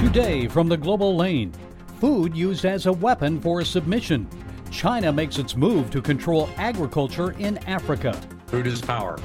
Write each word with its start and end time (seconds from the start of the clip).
Today 0.00 0.48
from 0.48 0.66
the 0.66 0.78
global 0.78 1.14
lane, 1.14 1.52
food 2.00 2.34
used 2.34 2.64
as 2.64 2.86
a 2.86 2.92
weapon 2.92 3.38
for 3.38 3.62
submission. 3.62 4.26
China 4.70 5.12
makes 5.12 5.36
its 5.36 5.54
move 5.54 5.90
to 5.90 6.00
control 6.00 6.48
agriculture 6.56 7.32
in 7.32 7.58
Africa. 7.68 8.18
Food 8.46 8.66
is 8.66 8.80
power. 8.80 9.18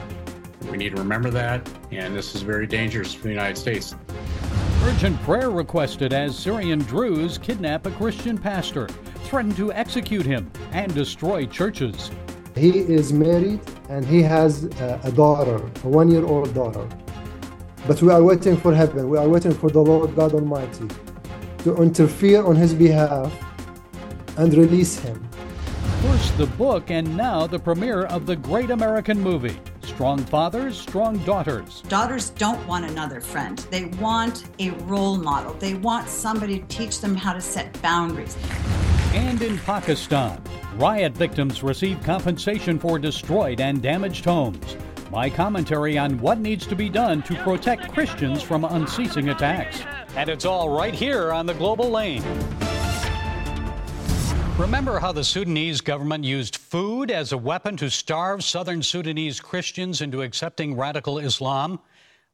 We 0.70 0.76
need 0.76 0.94
to 0.94 1.02
remember 1.02 1.30
that, 1.32 1.68
and 1.92 2.14
this 2.14 2.36
is 2.36 2.42
very 2.42 2.68
dangerous 2.68 3.14
for 3.14 3.24
the 3.24 3.30
United 3.30 3.58
States. 3.58 3.96
Urgent 4.84 5.20
prayer 5.22 5.50
requested 5.50 6.12
as 6.12 6.38
Syrian 6.38 6.80
Druze 6.80 7.38
kidnap 7.38 7.86
a 7.88 7.92
Christian 7.92 8.38
pastor, 8.38 8.88
threaten 9.24 9.56
to 9.56 9.72
execute 9.72 10.26
him, 10.26 10.52
and 10.74 10.94
destroy 10.94 11.46
churches. 11.46 12.12
He 12.54 12.80
is 12.80 13.14
married 13.14 13.62
and 13.90 14.06
he 14.06 14.22
has 14.24 14.66
uh, 14.66 15.00
a 15.04 15.12
daughter, 15.12 15.56
a 15.56 15.88
one 15.88 16.12
year 16.12 16.26
old 16.26 16.54
daughter. 16.54 16.86
But 17.88 18.02
we 18.02 18.12
are 18.12 18.24
waiting 18.24 18.58
for 18.58 18.74
heaven. 18.74 19.10
We 19.10 19.18
are 19.20 19.30
waiting 19.30 19.54
for 19.54 19.70
the 19.70 19.80
Lord 19.80 20.16
God 20.16 20.34
Almighty 20.34 20.88
to 21.60 21.76
interfere 21.82 22.44
on 22.44 22.56
his 22.56 22.74
behalf 22.74 23.32
and 24.38 24.52
release 24.56 24.98
him. 24.98 25.24
First 26.02 26.36
the 26.38 26.48
book, 26.48 26.90
and 26.90 27.16
now 27.16 27.46
the 27.46 27.60
premiere 27.60 28.06
of 28.06 28.26
the 28.26 28.36
great 28.36 28.72
American 28.72 29.22
movie. 29.22 29.60
Strong 29.84 30.20
fathers, 30.26 30.80
strong 30.80 31.20
daughters. 31.20 31.82
Daughters 31.88 32.32
don't 32.32 32.66
want 32.68 32.86
another 32.86 33.22
friend. 33.22 33.60
They 33.70 33.86
want 33.86 34.46
a 34.60 34.72
role 34.72 35.18
model. 35.18 35.54
They 35.54 35.76
want 35.76 36.10
somebody 36.10 36.60
to 36.60 36.66
teach 36.66 37.02
them 37.02 37.16
how 37.16 37.34
to 37.34 37.42
set 37.42 37.80
boundaries. 37.84 38.36
And 39.14 39.42
in 39.44 39.60
Pakistan, 39.60 40.42
riot 40.78 41.14
victims 41.14 41.62
receive 41.62 42.02
compensation 42.04 42.80
for 42.80 42.98
destroyed 42.98 43.62
and 43.62 43.82
damaged 43.82 44.26
homes. 44.26 44.76
My 45.16 45.30
commentary 45.30 45.98
on 45.98 46.20
what 46.20 46.40
needs 46.40 46.68
to 46.68 46.76
be 46.76 46.90
done 46.90 47.22
to 47.24 47.36
protect 47.36 47.94
Christians 47.94 48.42
from 48.42 48.66
unceasing 48.66 49.30
attacks. 49.30 49.82
And 50.18 50.28
it's 50.30 50.44
all 50.44 50.68
right 50.68 50.94
here 50.94 51.32
on 51.32 51.46
the 51.46 51.54
Global 51.54 51.90
Lane. 51.90 52.22
Remember 54.58 55.00
how 55.00 55.14
the 55.14 55.24
Sudanese 55.24 55.80
government 55.80 56.26
used 56.26 56.58
food 56.58 57.12
as 57.12 57.32
a 57.32 57.38
weapon 57.38 57.78
to 57.78 57.90
starve 57.90 58.44
southern 58.44 58.84
Sudanese 58.84 59.40
Christians 59.40 60.02
into 60.02 60.22
accepting 60.22 60.76
radical 60.76 61.18
Islam? 61.20 61.80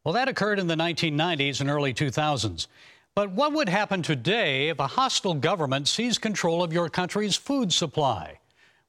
Well, 0.03 0.16
that 0.16 0.28
occurred 0.28 0.58
in 0.58 0.66
the 0.66 0.73
1990s 0.73 1.61
and 1.61 1.69
early 1.69 1.94
2000s. 1.94 2.66
But 3.13 3.30
what 3.30 3.53
would 3.53 3.69
happen 3.69 4.02
today 4.02 4.69
if 4.69 4.80
a 4.80 4.88
hostile 4.88 5.36
government 5.36 5.88
seized 5.88 6.22
control 6.22 6.63
of 6.63 6.73
your 6.73 6.89
country's 6.89 7.36
food 7.36 7.72
supply? 7.72 8.39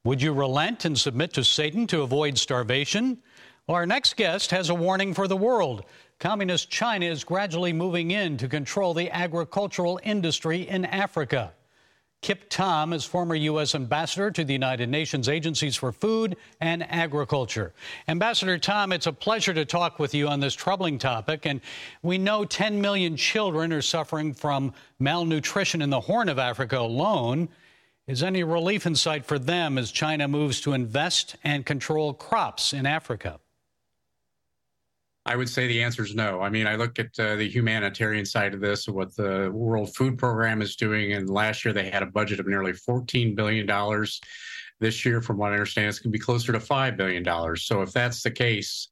Would 0.04 0.22
you 0.22 0.32
relent 0.32 0.86
and 0.86 0.98
submit 0.98 1.34
to 1.34 1.44
Satan 1.44 1.86
to 1.88 2.00
avoid 2.00 2.38
starvation? 2.38 3.18
Well, 3.68 3.76
our 3.76 3.86
next 3.86 4.16
guest 4.16 4.50
has 4.50 4.70
a 4.70 4.74
warning 4.74 5.14
for 5.14 5.28
the 5.28 5.36
world. 5.36 5.84
Communist 6.18 6.68
China 6.68 7.06
is 7.06 7.22
gradually 7.22 7.72
moving 7.72 8.10
in 8.10 8.36
to 8.38 8.48
control 8.48 8.92
the 8.92 9.08
agricultural 9.10 10.00
industry 10.02 10.68
in 10.68 10.84
Africa. 10.84 11.52
Kip 12.22 12.50
Tom 12.50 12.92
is 12.92 13.04
former 13.04 13.36
U.S. 13.36 13.76
ambassador 13.76 14.32
to 14.32 14.44
the 14.44 14.52
United 14.52 14.88
Nations 14.88 15.28
Agencies 15.28 15.76
for 15.76 15.92
Food 15.92 16.36
and 16.60 16.84
Agriculture. 16.90 17.72
Ambassador 18.08 18.58
Tom, 18.58 18.90
it's 18.90 19.06
a 19.06 19.12
pleasure 19.12 19.54
to 19.54 19.64
talk 19.64 20.00
with 20.00 20.12
you 20.12 20.26
on 20.26 20.40
this 20.40 20.54
troubling 20.54 20.98
topic. 20.98 21.46
And 21.46 21.60
we 22.02 22.18
know 22.18 22.44
10 22.44 22.80
million 22.80 23.16
children 23.16 23.72
are 23.72 23.82
suffering 23.82 24.34
from 24.34 24.72
malnutrition 24.98 25.82
in 25.82 25.90
the 25.90 26.00
Horn 26.00 26.28
of 26.28 26.40
Africa 26.40 26.78
alone. 26.78 27.48
Is 28.08 28.24
any 28.24 28.42
relief 28.42 28.86
in 28.86 28.96
sight 28.96 29.24
for 29.24 29.38
them 29.38 29.78
as 29.78 29.92
China 29.92 30.26
moves 30.26 30.60
to 30.62 30.72
invest 30.72 31.36
and 31.44 31.64
control 31.64 32.12
crops 32.12 32.72
in 32.72 32.86
Africa? 32.86 33.38
I 35.24 35.36
would 35.36 35.48
say 35.48 35.68
the 35.68 35.82
answer 35.82 36.02
is 36.02 36.16
no. 36.16 36.40
I 36.40 36.50
mean, 36.50 36.66
I 36.66 36.74
look 36.74 36.98
at 36.98 37.16
uh, 37.18 37.36
the 37.36 37.48
humanitarian 37.48 38.26
side 38.26 38.54
of 38.54 38.60
this, 38.60 38.88
what 38.88 39.14
the 39.14 39.50
World 39.52 39.94
Food 39.94 40.18
Program 40.18 40.60
is 40.60 40.74
doing, 40.74 41.12
and 41.12 41.30
last 41.30 41.64
year 41.64 41.72
they 41.72 41.90
had 41.90 42.02
a 42.02 42.06
budget 42.06 42.40
of 42.40 42.48
nearly 42.48 42.72
$14 42.72 43.36
billion. 43.36 44.06
This 44.80 45.04
year, 45.04 45.22
from 45.22 45.36
what 45.36 45.50
I 45.50 45.54
understand, 45.54 45.88
it's 45.88 46.00
going 46.00 46.12
to 46.12 46.18
be 46.18 46.24
closer 46.24 46.50
to 46.50 46.58
$5 46.58 46.96
billion. 46.96 47.56
So 47.56 47.82
if 47.82 47.92
that's 47.92 48.22
the 48.24 48.32
case, 48.32 48.88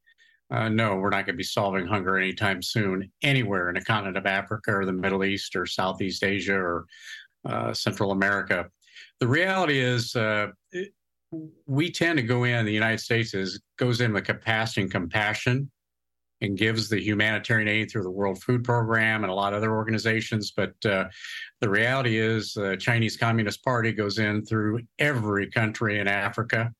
uh, 0.53 0.69
no, 0.69 0.95
we're 0.95 1.11
not 1.11 1.27
going 1.27 1.35
to 1.35 1.39
be 1.39 1.43
solving 1.43 1.87
hunger 1.87 2.17
anytime 2.17 2.63
soon 2.63 3.11
anywhere 3.23 3.69
in 3.69 3.75
the 3.75 3.85
continent 3.85 4.17
of 4.17 4.27
Africa 4.27 4.73
or 4.73 4.87
the 4.87 4.93
Middle 4.93 5.25
East 5.25 5.57
or 5.57 5.67
Southeast 5.67 6.23
Asia 6.23 6.55
or 6.55 6.87
uh, 7.45 7.73
Central 7.73 8.13
America. 8.13 8.67
The 9.19 9.27
reality 9.27 9.81
is, 9.81 10.15
uh, 10.15 10.49
we 11.67 11.91
tend 11.91 12.19
to 12.19 12.23
go 12.23 12.45
in, 12.45 12.65
the 12.67 12.73
United 12.73 12.99
States 12.99 13.35
is, 13.35 13.61
goes 13.77 14.01
in 14.01 14.13
with 14.13 14.25
capacity 14.25 14.83
and 14.83 14.91
compassion 14.91 15.71
and 16.41 16.57
gives 16.57 16.89
the 16.89 17.01
humanitarian 17.01 17.69
aid 17.69 17.91
through 17.91 18.03
the 18.03 18.11
World 18.11 18.43
Food 18.43 18.65
Program 18.65 19.25
and 19.25 19.31
a 19.31 19.35
lot 19.35 19.53
of 19.53 19.59
other 19.59 19.75
organizations. 19.75 20.53
But 20.53 20.75
uh, 20.85 21.09
the 21.61 21.69
reality 21.69 22.19
is, 22.19 22.55
the 22.55 22.77
Chinese 22.77 23.17
Communist 23.17 23.63
Party 23.63 23.93
goes 23.93 24.19
in 24.19 24.45
through 24.45 24.81
every 24.99 25.51
country 25.51 25.99
in 25.99 26.09
Africa, 26.09 26.73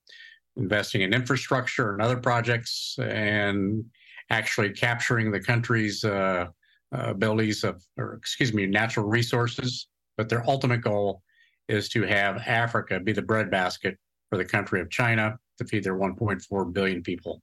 investing 0.57 1.03
in 1.03 1.13
infrastructure 1.13 1.93
and 1.93 2.01
other 2.01 2.17
projects, 2.17 2.97
and 3.01 3.85
actually 4.31 4.71
capturing 4.71 5.31
the 5.31 5.41
country's 5.41 6.05
uh, 6.05 6.47
uh 6.93 7.11
abilities 7.11 7.63
of, 7.65 7.83
or 7.99 8.15
excuse 8.15 8.55
me, 8.55 8.67
natural 8.67 9.07
resources. 9.07 9.89
But 10.17 10.29
their 10.29 10.49
ultimate 10.49 10.83
goal 10.83 11.23
is 11.69 11.89
to 11.91 12.03
have 12.03 12.39
Africa 12.47 12.99
be 12.99 13.13
the 13.13 13.23
breadbasket 13.23 13.97
for 14.29 14.37
the 14.37 14.45
country 14.45 14.81
of 14.81 14.91
China 14.91 15.39
to 15.59 15.65
feed 15.65 15.85
their 15.85 15.97
1.4 15.97 16.73
billion 16.73 17.03
people. 17.03 17.43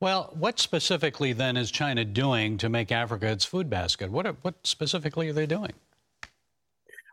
Well, 0.00 0.32
what 0.38 0.60
specifically 0.60 1.32
then 1.32 1.56
is 1.56 1.70
China 1.72 2.04
doing 2.04 2.56
to 2.58 2.68
make 2.68 2.92
Africa 2.92 3.26
its 3.26 3.44
food 3.44 3.68
basket? 3.68 4.10
What, 4.10 4.36
what 4.42 4.54
specifically 4.62 5.28
are 5.28 5.32
they 5.32 5.46
doing? 5.46 5.72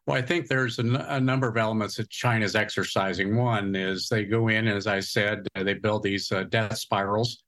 Well, 0.06 0.18
I 0.18 0.22
think 0.22 0.48
there's 0.48 0.78
a, 0.78 0.84
n- 0.84 0.96
a 0.96 1.20
number 1.20 1.48
of 1.48 1.58
elements 1.58 1.96
that 1.96 2.12
China's 2.12 2.56
exercising. 2.56 3.36
One 3.36 3.76
is 3.76 4.08
they 4.08 4.24
go 4.24 4.50
in, 4.50 4.68
as 4.68 4.86
I 4.86 5.00
said, 5.00 5.48
they 5.56 5.74
build 5.74 6.04
these 6.04 6.32
uh, 6.32 6.44
death 6.44 6.78
spirals. 6.78 7.44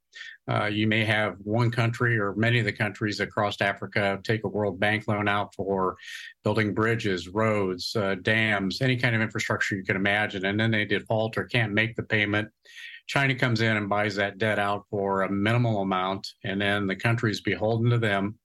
Uh, 0.49 0.65
you 0.65 0.87
may 0.87 1.03
have 1.03 1.35
one 1.43 1.69
country 1.69 2.17
or 2.17 2.33
many 2.35 2.57
of 2.57 2.65
the 2.65 2.71
countries 2.71 3.19
across 3.19 3.61
Africa 3.61 4.19
take 4.23 4.43
a 4.43 4.47
World 4.47 4.79
Bank 4.79 5.07
loan 5.07 5.27
out 5.27 5.53
for 5.53 5.97
building 6.43 6.73
bridges, 6.73 7.27
roads, 7.27 7.95
uh, 7.95 8.15
dams, 8.21 8.81
any 8.81 8.97
kind 8.97 9.15
of 9.15 9.21
infrastructure 9.21 9.75
you 9.75 9.83
can 9.83 9.97
imagine, 9.97 10.45
and 10.45 10.59
then 10.59 10.71
they 10.71 10.85
default 10.85 11.37
or 11.37 11.43
can't 11.43 11.73
make 11.73 11.95
the 11.95 12.03
payment 12.03 12.49
China 13.07 13.33
comes 13.33 13.61
in 13.61 13.77
and 13.77 13.89
buys 13.89 14.15
that 14.15 14.37
debt 14.37 14.59
out 14.59 14.85
for 14.89 15.23
a 15.23 15.31
minimal 15.31 15.81
amount, 15.81 16.27
and 16.43 16.61
then 16.61 16.87
the 16.87 16.95
country 16.95 17.31
is 17.31 17.41
beholden 17.41 17.89
to 17.89 17.97
them. 17.97 18.37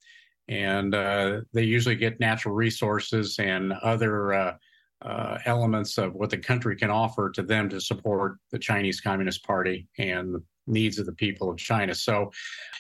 And 0.49 0.95
uh, 0.95 1.41
they 1.53 1.65
usually 1.65 1.97
get 1.97 2.21
natural 2.21 2.55
resources 2.55 3.39
and 3.39 3.73
other 3.73 4.33
uh, 4.33 4.55
uh, 5.03 5.39
elements 5.47 5.99
of 5.99 6.15
what 6.15 6.31
the 6.31 6.39
country 6.39 6.77
can 6.77 6.91
offer 6.91 7.31
to 7.31 7.43
them 7.43 7.69
to 7.71 7.81
support 7.81 8.37
the 8.53 8.59
Chinese 8.59 9.01
Communist 9.01 9.45
Party 9.45 9.89
and 9.99 10.35
the 10.35 10.43
needs 10.69 10.99
of 10.99 11.07
the 11.07 11.13
people 11.13 11.51
of 11.51 11.57
China. 11.57 11.95
So 11.95 12.31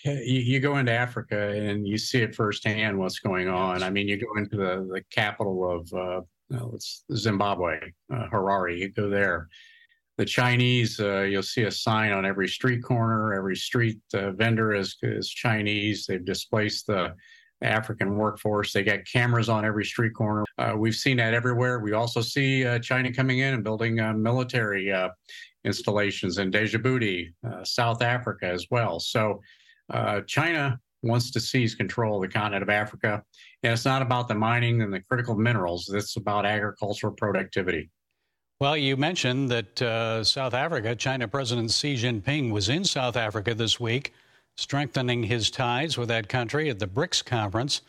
you, 0.05 0.15
you, 0.15 0.61
go 0.61 0.77
into 0.77 0.93
Africa 0.93 1.49
and 1.51 1.87
you 1.87 1.99
see 1.99 2.23
it 2.23 2.35
firsthand 2.35 2.97
what's 2.97 3.19
going 3.19 3.49
on. 3.49 3.83
I 3.83 3.91
mean, 3.91 4.07
you 4.07 4.19
go 4.19 4.37
into 4.37 4.57
the, 4.57 4.89
the 4.93 5.03
capital 5.11 5.69
of 5.69 5.93
uh, 5.93 6.21
Zimbabwe, 7.13 7.81
uh, 8.13 8.27
Harare, 8.33 8.79
you 8.79 8.89
go 8.91 9.09
there 9.09 9.49
the 10.19 10.25
Chinese, 10.25 11.01
uh, 11.01 11.23
you'll 11.23 11.43
see 11.43 11.63
a 11.63 11.71
sign 11.71 12.13
on 12.13 12.27
every 12.27 12.49
street 12.49 12.83
corner. 12.83 13.35
Every 13.35 13.57
street 13.57 14.01
uh, 14.15 14.33
vendor 14.33 14.75
is, 14.75 14.97
is 15.03 15.29
Chinese. 15.29 16.07
They've 16.07 16.25
displaced 16.25 16.87
the 16.87 17.15
African 17.63 18.17
workforce. 18.17 18.73
They 18.73 18.83
got 18.83 19.01
cameras 19.11 19.49
on 19.49 19.65
every 19.65 19.85
street 19.85 20.15
corner. 20.15 20.45
Uh, 20.59 20.75
we've 20.77 20.95
seen 20.95 21.17
that 21.17 21.33
everywhere. 21.33 21.81
We 21.81 21.93
also 21.93 22.21
see 22.21 22.67
uh, 22.67 22.79
China 22.81 23.13
coming 23.13 23.39
in 23.39 23.55
and 23.55 23.65
building 23.65 24.01
uh, 24.01 24.13
military 24.13 24.93
uh, 24.93 25.09
installations 25.65 26.39
in 26.39 26.51
Djibouti, 26.51 27.33
South 27.63 28.03
Africa 28.03 28.47
as 28.47 28.67
well. 28.71 28.99
So 28.99 29.41
China 30.27 30.79
wants 31.03 31.31
to 31.31 31.41
seize 31.41 31.75
control 31.75 32.17
of 32.17 32.29
the 32.29 32.33
continent 32.33 32.63
of 32.63 32.69
Africa. 32.69 33.23
And 33.63 33.73
it's 33.73 33.85
not 33.85 34.03
about 34.03 34.29
the 34.29 34.35
mining 34.35 34.83
and 34.83 34.93
the 34.93 35.01
critical 35.01 35.37
minerals. 35.37 35.89
It's 35.89 36.17
about 36.17 36.47
agricultural 36.47 37.15
productivity. 37.15 37.91
Well, 38.63 38.77
you 38.77 38.97
mentioned 38.97 39.51
that 39.51 39.83
uh, 39.83 40.23
South 40.23 40.55
Africa, 40.55 40.95
China 40.95 41.27
President 41.27 41.73
Xi 41.73 41.97
Jinping 41.97 42.53
was 42.53 42.69
in 42.69 42.85
South 42.85 43.17
Africa 43.17 43.57
this 43.57 43.81
week, 43.81 44.15
strengthening 44.55 45.25
his 45.25 45.51
ties 45.51 45.99
with 45.99 46.07
that 46.11 46.29
country 46.29 46.71
at 46.71 46.79
the 46.79 46.87
BRICS 46.87 47.25
conference. 47.25 47.83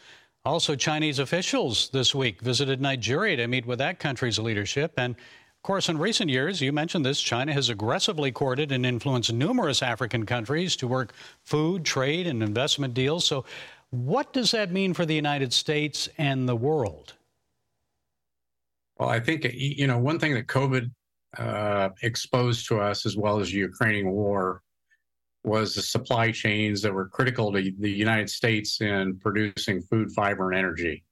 Also, 0.44 0.74
Chinese 0.74 1.20
officials 1.20 1.90
this 1.90 2.16
week 2.16 2.42
visited 2.42 2.82
Nigeria 2.82 3.36
to 3.36 3.48
meet 3.48 3.68
with 3.68 3.78
that 3.78 4.00
country's 4.00 4.40
leadership. 4.40 4.94
And 4.98 5.14
of 5.14 5.62
course, 5.62 5.90
in 5.90 6.00
recent 6.00 6.32
years, 6.32 6.60
you 6.60 6.72
mentioned 6.72 7.06
this, 7.06 7.22
China 7.22 7.54
has 7.54 7.70
aggressively 7.70 8.32
courted 8.32 8.72
and 8.72 8.84
influenced 8.84 9.32
numerous 9.32 9.84
African 9.84 10.26
countries 10.26 10.76
to 10.78 10.88
work 10.88 11.14
food, 11.44 11.86
trade, 11.86 12.26
and 12.26 12.42
investment 12.42 12.96
deals. 12.96 13.26
So, 13.26 13.46
what 13.92 14.34
does 14.34 14.50
that 14.50 14.72
mean 14.72 14.96
for 14.96 15.06
the 15.06 15.14
United 15.14 15.54
States 15.54 16.10
and 16.18 16.50
the 16.50 16.56
world? 16.56 17.14
Well, 18.98 19.10
I 19.10 19.20
think 19.20 19.46
you 19.54 19.88
know 19.88 19.98
one 19.98 20.20
thing 20.20 20.34
that 20.36 20.48
COVID 20.48 20.92
uh, 21.38 21.90
exposed 22.02 22.68
to 22.68 22.80
us, 22.80 23.06
as 23.06 23.18
well 23.18 23.40
as 23.40 23.52
the 23.52 23.58
Ukrainian 23.58 24.12
war, 24.12 24.62
was 25.44 25.76
the 25.76 25.82
supply 25.82 26.32
chains 26.32 26.82
that 26.82 26.94
were 26.94 27.08
critical 27.08 27.52
to 27.52 27.72
the 27.80 27.92
United 27.92 28.30
States 28.30 28.82
in 28.82 29.18
producing 29.20 29.82
food, 29.82 30.12
fiber, 30.12 30.52
and 30.52 30.58
energy. 30.58 31.04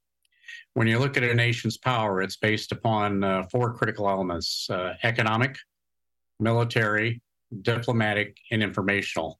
When 0.74 0.88
you 0.88 1.00
look 1.00 1.18
at 1.18 1.24
a 1.24 1.33
nation's 1.33 1.78
power, 1.78 2.22
it's 2.22 2.38
based 2.38 2.72
upon 2.72 3.24
uh, 3.24 3.44
four 3.51 3.74
critical 3.74 4.10
elements 4.10 4.69
uh, 4.69 4.94
economic, 5.04 5.57
military, 6.39 7.22
diplomatic, 7.62 8.38
and 8.51 8.63
informational. 8.63 9.39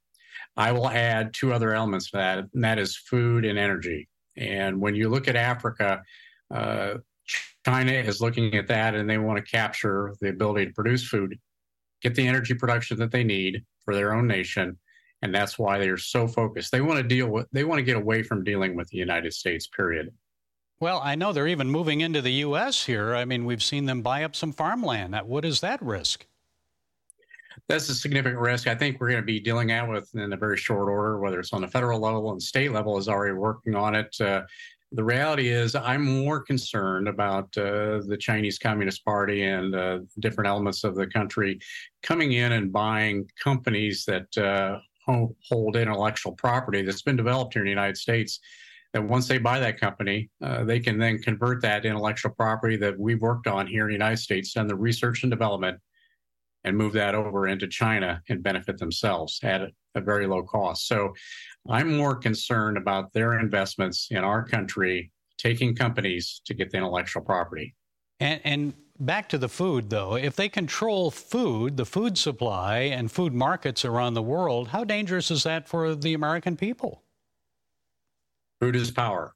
I 0.58 0.74
will 0.74 0.90
add 0.90 1.34
two 1.34 1.54
other 1.54 1.74
elements 1.74 2.12
to 2.12 2.18
that, 2.18 2.40
and 2.54 2.64
that 2.64 2.80
is 2.80 2.98
food 2.98 3.46
and 3.46 3.58
energy. 3.58 4.10
And 4.36 4.82
when 4.82 4.96
you 4.96 5.08
look 5.08 5.28
at 5.30 5.38
Africa, 5.38 6.04
uh, 6.54 6.96
China 7.66 7.92
is 7.92 8.22
looking 8.22 8.56
at 8.56 8.68
that 8.68 8.96
and 8.96 9.10
they 9.10 9.18
want 9.18 9.44
to 9.44 9.52
capture 9.52 10.16
the 10.22 10.30
ability 10.30 10.68
to 10.68 10.74
produce 10.74 11.08
food, 11.08 11.38
get 12.02 12.16
the 12.16 12.28
energy 12.28 12.54
production 12.54 12.98
that 13.00 13.12
they 13.12 13.24
need 13.24 13.64
for 13.86 13.96
their 13.96 14.14
own 14.14 14.28
nation. 14.28 14.78
And 15.22 15.34
that's 15.34 15.60
why 15.60 15.78
they're 15.78 15.98
so 15.98 16.28
focused. 16.28 16.72
They 16.72 16.82
want 16.82 16.98
to 16.98 17.04
deal 17.04 17.28
with, 17.28 17.48
they 17.52 17.64
want 17.64 17.80
to 17.80 17.84
get 17.84 17.98
away 17.98 18.24
from 18.24 18.44
dealing 18.44 18.76
with 18.76 18.90
the 18.90 18.98
United 18.98 19.34
States, 19.34 19.68
period. 19.68 20.12
Well, 20.80 21.00
I 21.04 21.14
know 21.14 21.32
they're 21.32 21.48
even 21.48 21.70
moving 21.70 22.02
into 22.02 22.24
the 22.24 22.32
U.S. 22.34 22.84
here. 22.84 23.14
I 23.14 23.24
mean, 23.24 23.46
we've 23.46 23.62
seen 23.62 23.86
them 23.86 24.02
buy 24.02 24.24
up 24.24 24.36
some 24.36 24.52
farmland. 24.52 25.16
What 25.26 25.46
is 25.46 25.60
that 25.60 25.80
risk? 25.80 26.26
That's 27.68 27.88
a 27.90 27.94
significant 27.94 28.40
risk. 28.40 28.68
I 28.68 28.74
think 28.74 29.00
we're 29.00 29.10
going 29.10 29.22
to 29.22 29.26
be 29.26 29.40
dealing 29.40 29.72
out 29.72 29.90
with 29.90 30.10
in 30.16 30.34
a 30.34 30.38
very 30.38 30.58
short 30.58 30.90
order, 30.90 31.20
whether 31.20 31.40
it's 31.40 31.54
on 31.54 31.62
the 31.62 31.68
federal 31.68 32.00
level 32.00 32.32
and 32.32 32.42
state 32.42 32.72
level 32.72 32.98
is 32.98 33.08
already 33.08 33.34
working 33.34 33.76
on 33.76 33.94
it. 33.94 34.20
Uh, 34.20 34.42
the 34.94 35.04
reality 35.04 35.48
is, 35.48 35.74
I'm 35.74 36.04
more 36.04 36.42
concerned 36.42 37.08
about 37.08 37.46
uh, 37.58 38.02
the 38.06 38.18
Chinese 38.20 38.60
Communist 38.60 39.06
Party 39.06 39.44
and 39.44 39.74
uh, 39.74 40.00
different 40.20 40.50
elements 40.50 40.84
of 40.84 40.96
the 40.96 41.08
country 41.08 41.60
coming 42.04 42.34
in 42.34 42.52
and 42.52 42.74
buying 42.74 43.30
companies 43.42 44.04
that 44.06 44.38
uh, 44.38 44.80
hold 45.06 45.76
intellectual 45.76 46.34
property 46.34 46.82
that's 46.82 47.02
been 47.02 47.16
developed 47.16 47.54
here 47.54 47.62
in 47.62 47.68
the 47.68 47.72
United 47.72 47.98
States. 47.98 48.40
That 48.94 49.08
once 49.08 49.30
they 49.30 49.38
buy 49.38 49.60
that 49.60 49.80
company, 49.80 50.30
uh, 50.44 50.66
they 50.66 50.82
can 50.82 50.98
then 50.98 51.20
convert 51.20 51.62
that 51.62 51.86
intellectual 51.86 52.32
property 52.32 52.76
that 52.76 53.00
we've 53.00 53.22
worked 53.22 53.48
on 53.48 53.66
here 53.66 53.84
in 53.84 53.88
the 53.88 53.94
United 53.94 54.18
States, 54.18 54.52
done 54.52 54.68
the 54.68 54.76
research 54.76 55.24
and 55.24 55.32
development, 55.32 55.80
and 56.64 56.78
move 56.78 56.94
that 56.94 57.16
over 57.16 57.48
into 57.48 57.68
China 57.68 58.22
and 58.30 58.44
benefit 58.44 58.78
themselves 58.78 59.40
at 59.44 59.62
a 59.96 60.02
very 60.02 60.28
low 60.28 60.44
cost. 60.44 60.88
So 60.88 61.14
I'm 61.70 61.98
more 61.98 62.16
concerned 62.16 62.78
about 62.78 63.14
their 63.14 63.40
investments 63.40 64.08
in 64.12 64.20
our 64.20 64.44
country 64.44 65.12
taking 65.38 65.76
companies 65.76 66.42
to 66.46 66.54
get 66.54 66.70
the 66.72 66.78
intellectual 66.78 67.24
property. 67.24 67.76
And, 68.20 68.42
and, 68.44 68.74
back 69.00 69.28
to 69.30 69.38
the 69.40 69.50
food, 69.50 69.90
though, 69.90 70.16
if 70.16 70.36
they 70.36 70.48
control 70.48 71.10
food, 71.10 71.76
the 71.76 71.86
food 71.86 72.18
supply, 72.18 72.80
and 72.80 73.12
food 73.12 73.34
markets 73.34 73.84
around 73.84 74.14
the 74.14 74.22
world, 74.22 74.68
how 74.68 74.84
dangerous 74.84 75.32
is 75.32 75.42
that 75.44 75.68
for 75.68 75.96
the 75.96 76.14
American 76.14 76.56
people? 76.56 77.02
Food 78.60 78.76
is 78.76 78.92
power. 78.92 79.34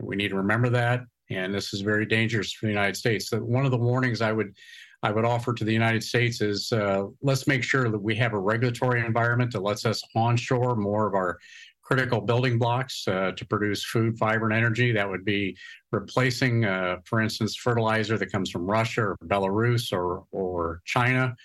We 0.00 0.16
need 0.16 0.28
to 0.28 0.36
remember 0.36 0.68
that. 0.70 1.02
And 1.30 1.54
this 1.54 1.72
is 1.72 1.80
very 1.80 2.06
dangerous 2.06 2.52
for 2.52 2.66
the 2.66 2.72
United 2.72 2.96
States. 2.96 3.28
So 3.28 3.38
one 3.38 3.64
of 3.64 3.70
the 3.70 3.78
warnings 3.78 4.20
I 4.20 4.32
would 4.32 4.56
I 5.06 5.12
would 5.12 5.24
offer 5.24 5.54
to 5.54 5.64
the 5.64 5.72
United 5.72 6.02
States 6.02 6.40
is 6.40 6.72
uh, 6.72 7.04
let's 7.22 7.46
make 7.46 7.62
sure 7.62 7.88
that 7.88 8.02
we 8.08 8.16
have 8.16 8.32
a 8.32 8.40
regulatory 8.40 9.06
environment 9.06 9.52
that 9.52 9.62
lets 9.62 9.86
us 9.86 10.02
onshore 10.16 10.74
more 10.74 11.06
of 11.06 11.14
our 11.14 11.38
critical 11.80 12.20
building 12.20 12.58
blocks 12.58 13.06
uh, 13.06 13.30
to 13.36 13.46
produce 13.46 13.84
food, 13.84 14.18
fiber, 14.18 14.46
and 14.46 14.52
energy. 14.52 14.90
That 14.90 15.08
would 15.08 15.24
be 15.24 15.56
replacing, 15.92 16.64
uh, 16.64 16.96
for 17.04 17.20
instance, 17.20 17.54
fertilizer 17.54 18.18
that 18.18 18.32
comes 18.32 18.50
from 18.50 18.66
Russia 18.66 19.02
or 19.02 19.16
Belarus 19.24 19.92
or, 19.92 20.24
or 20.32 20.82
China, 20.84 21.36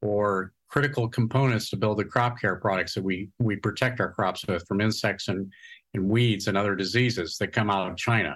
or 0.00 0.54
critical 0.68 1.06
components 1.06 1.68
to 1.68 1.76
build 1.76 1.98
the 1.98 2.06
crop 2.06 2.40
care 2.40 2.56
products 2.56 2.94
that 2.94 3.04
we, 3.04 3.28
we 3.38 3.54
protect 3.56 4.00
our 4.00 4.12
crops 4.12 4.46
with 4.46 4.66
from 4.66 4.80
insects 4.80 5.28
and, 5.28 5.52
and 5.92 6.08
weeds 6.08 6.48
and 6.48 6.56
other 6.56 6.74
diseases 6.74 7.36
that 7.36 7.48
come 7.48 7.68
out 7.68 7.90
of 7.90 7.98
China. 7.98 8.34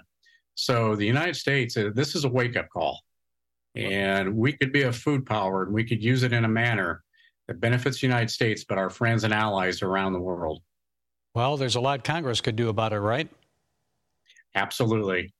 So 0.56 0.94
the 0.94 1.06
United 1.06 1.36
States, 1.36 1.74
uh, 1.74 1.88
this 1.94 2.14
is 2.14 2.26
a 2.26 2.28
wake 2.28 2.58
up 2.58 2.68
call. 2.68 3.00
And 3.74 4.36
we 4.36 4.52
could 4.52 4.72
be 4.72 4.82
a 4.82 4.92
food 4.92 5.26
power 5.26 5.64
and 5.64 5.72
we 5.72 5.84
could 5.84 6.02
use 6.02 6.22
it 6.22 6.32
in 6.32 6.44
a 6.44 6.48
manner 6.48 7.02
that 7.48 7.60
benefits 7.60 8.00
the 8.00 8.06
United 8.06 8.30
States, 8.30 8.64
but 8.64 8.78
our 8.78 8.90
friends 8.90 9.24
and 9.24 9.34
allies 9.34 9.82
around 9.82 10.12
the 10.12 10.20
world. 10.20 10.62
Well, 11.34 11.56
there's 11.56 11.74
a 11.74 11.80
lot 11.80 12.04
Congress 12.04 12.40
could 12.40 12.56
do 12.56 12.68
about 12.68 12.92
it, 12.92 13.00
right? 13.00 13.28
Absolutely. 14.54 15.32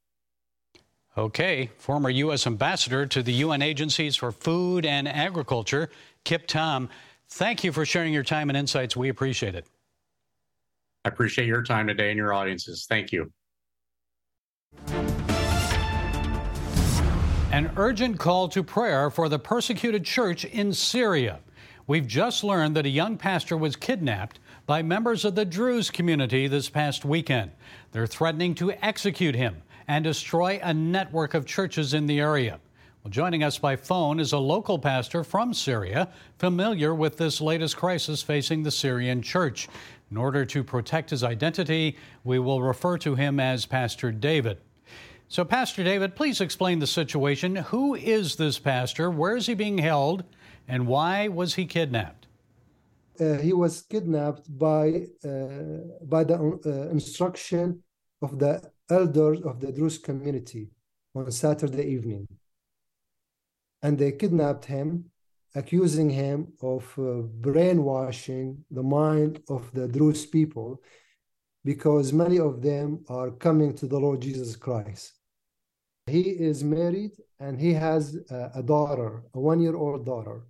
Okay. 1.17 1.71
Former 1.79 2.11
U.S. 2.11 2.47
Ambassador 2.47 3.07
to 3.07 3.23
the 3.23 3.33
UN 3.35 3.63
agencies 3.63 4.17
for 4.17 4.33
food 4.33 4.85
and 4.85 5.07
agriculture, 5.07 5.91
Kip 6.25 6.47
Tom. 6.49 6.89
Thank 7.29 7.63
you 7.63 7.73
for 7.73 7.87
sharing 7.87 8.13
your 8.13 8.25
time 8.25 8.51
and 8.51 8.57
insights. 8.57 8.97
We 8.97 9.09
appreciate 9.09 9.55
it. 9.55 9.67
I 11.05 11.09
appreciate 11.11 11.47
your 11.47 11.63
time 11.63 11.87
today 11.87 12.11
and 12.11 12.17
your 12.17 12.33
audiences. 12.33 12.87
Thank 12.89 13.13
you. 13.13 13.31
An 17.55 17.71
urgent 17.77 18.19
call 18.19 18.49
to 18.49 18.65
prayer 18.65 19.11
for 19.11 19.29
the 19.29 19.39
persecuted 19.39 20.05
church 20.05 20.45
in 20.45 20.73
Syria. 20.73 21.39
We've 21.87 22.05
just 22.05 22.43
learned 22.43 22.75
that 22.75 22.85
a 22.85 22.89
young 22.89 23.17
pastor 23.17 23.56
was 23.56 23.77
kidnapped 23.77 24.41
by 24.67 24.83
members 24.83 25.25
of 25.25 25.37
the 25.37 25.45
Druze 25.45 25.89
community 25.89 26.49
this 26.49 26.69
past 26.69 27.05
weekend. 27.05 27.53
They're 27.93 28.09
threatening 28.09 28.56
to 28.56 28.73
execute 28.85 29.37
him 29.37 29.62
and 29.87 30.03
destroy 30.03 30.59
a 30.65 30.75
network 30.75 31.35
of 31.35 31.47
churches 31.47 31.95
in 31.95 32.06
the 32.06 32.19
area. 32.19 32.59
Well, 33.05 33.12
joining 33.12 33.45
us 33.45 33.56
by 33.56 33.77
phone 33.77 34.19
is 34.19 34.33
a 34.33 34.39
local 34.39 34.77
pastor 34.77 35.23
from 35.23 35.55
Syria, 35.55 36.09
familiar 36.39 36.93
with 36.93 37.19
this 37.19 37.41
latest 37.41 37.77
crisis 37.77 38.21
facing 38.21 38.65
the 38.65 38.73
Syrian 38.73 39.23
church. 39.23 39.69
In 40.11 40.17
order 40.17 40.45
to 40.45 40.65
protect 40.65 41.11
his 41.11 41.23
identity, 41.23 41.99
we 42.25 42.41
will 42.41 42.62
refer 42.62 42.99
to 42.99 43.15
him 43.15 43.39
as 43.39 43.65
Pastor 43.65 44.11
David. 44.11 44.59
So, 45.29 45.44
Pastor 45.44 45.82
David, 45.82 46.15
please 46.15 46.41
explain 46.41 46.79
the 46.79 46.87
situation. 46.87 47.56
Who 47.56 47.94
is 47.94 48.37
this 48.37 48.59
pastor? 48.59 49.11
Where 49.11 49.37
is 49.37 49.47
he 49.47 49.55
being 49.55 49.79
held? 49.79 50.25
And 50.69 50.87
why 50.87 51.29
was 51.29 51.55
he 51.55 51.67
kidnapped? 51.67 52.26
Uh, 53.19 53.35
he 53.35 53.53
was 53.53 53.82
kidnapped 53.82 54.47
by, 54.59 55.06
uh, 55.25 55.81
by 56.03 56.25
the 56.25 56.59
uh, 56.67 56.91
instruction 56.91 57.82
of 58.23 58.38
the 58.38 58.62
elders 58.91 59.41
of 59.43 59.61
the 59.61 59.73
Druze 59.73 59.99
community 59.99 60.69
on 61.15 61.31
Saturday 61.31 61.85
evening. 61.85 62.27
And 63.82 63.99
they 63.99 64.12
kidnapped 64.12 64.65
him, 64.65 65.06
accusing 65.55 66.11
him 66.11 66.53
of 66.61 66.85
uh, 66.99 67.23
brainwashing 67.23 68.65
the 68.70 68.82
mind 68.82 69.43
of 69.49 69.70
the 69.73 69.87
Druze 69.88 70.27
people 70.27 70.82
because 71.65 72.13
many 72.13 72.39
of 72.39 72.63
them 72.63 73.05
are 73.09 73.31
coming 73.31 73.75
to 73.75 73.87
the 73.87 73.99
Lord 73.99 74.21
Jesus 74.21 74.57
Christ. 74.57 75.13
He 76.06 76.23
is 76.23 76.63
married 76.63 77.13
and 77.41 77.59
he 77.59 77.73
has 77.73 78.19
a, 78.31 78.63
daughter, 78.63 79.23
a 79.33 79.41
one 79.41 79.61
year 79.61 79.75
old 79.75 80.05
daughter. 80.05 80.43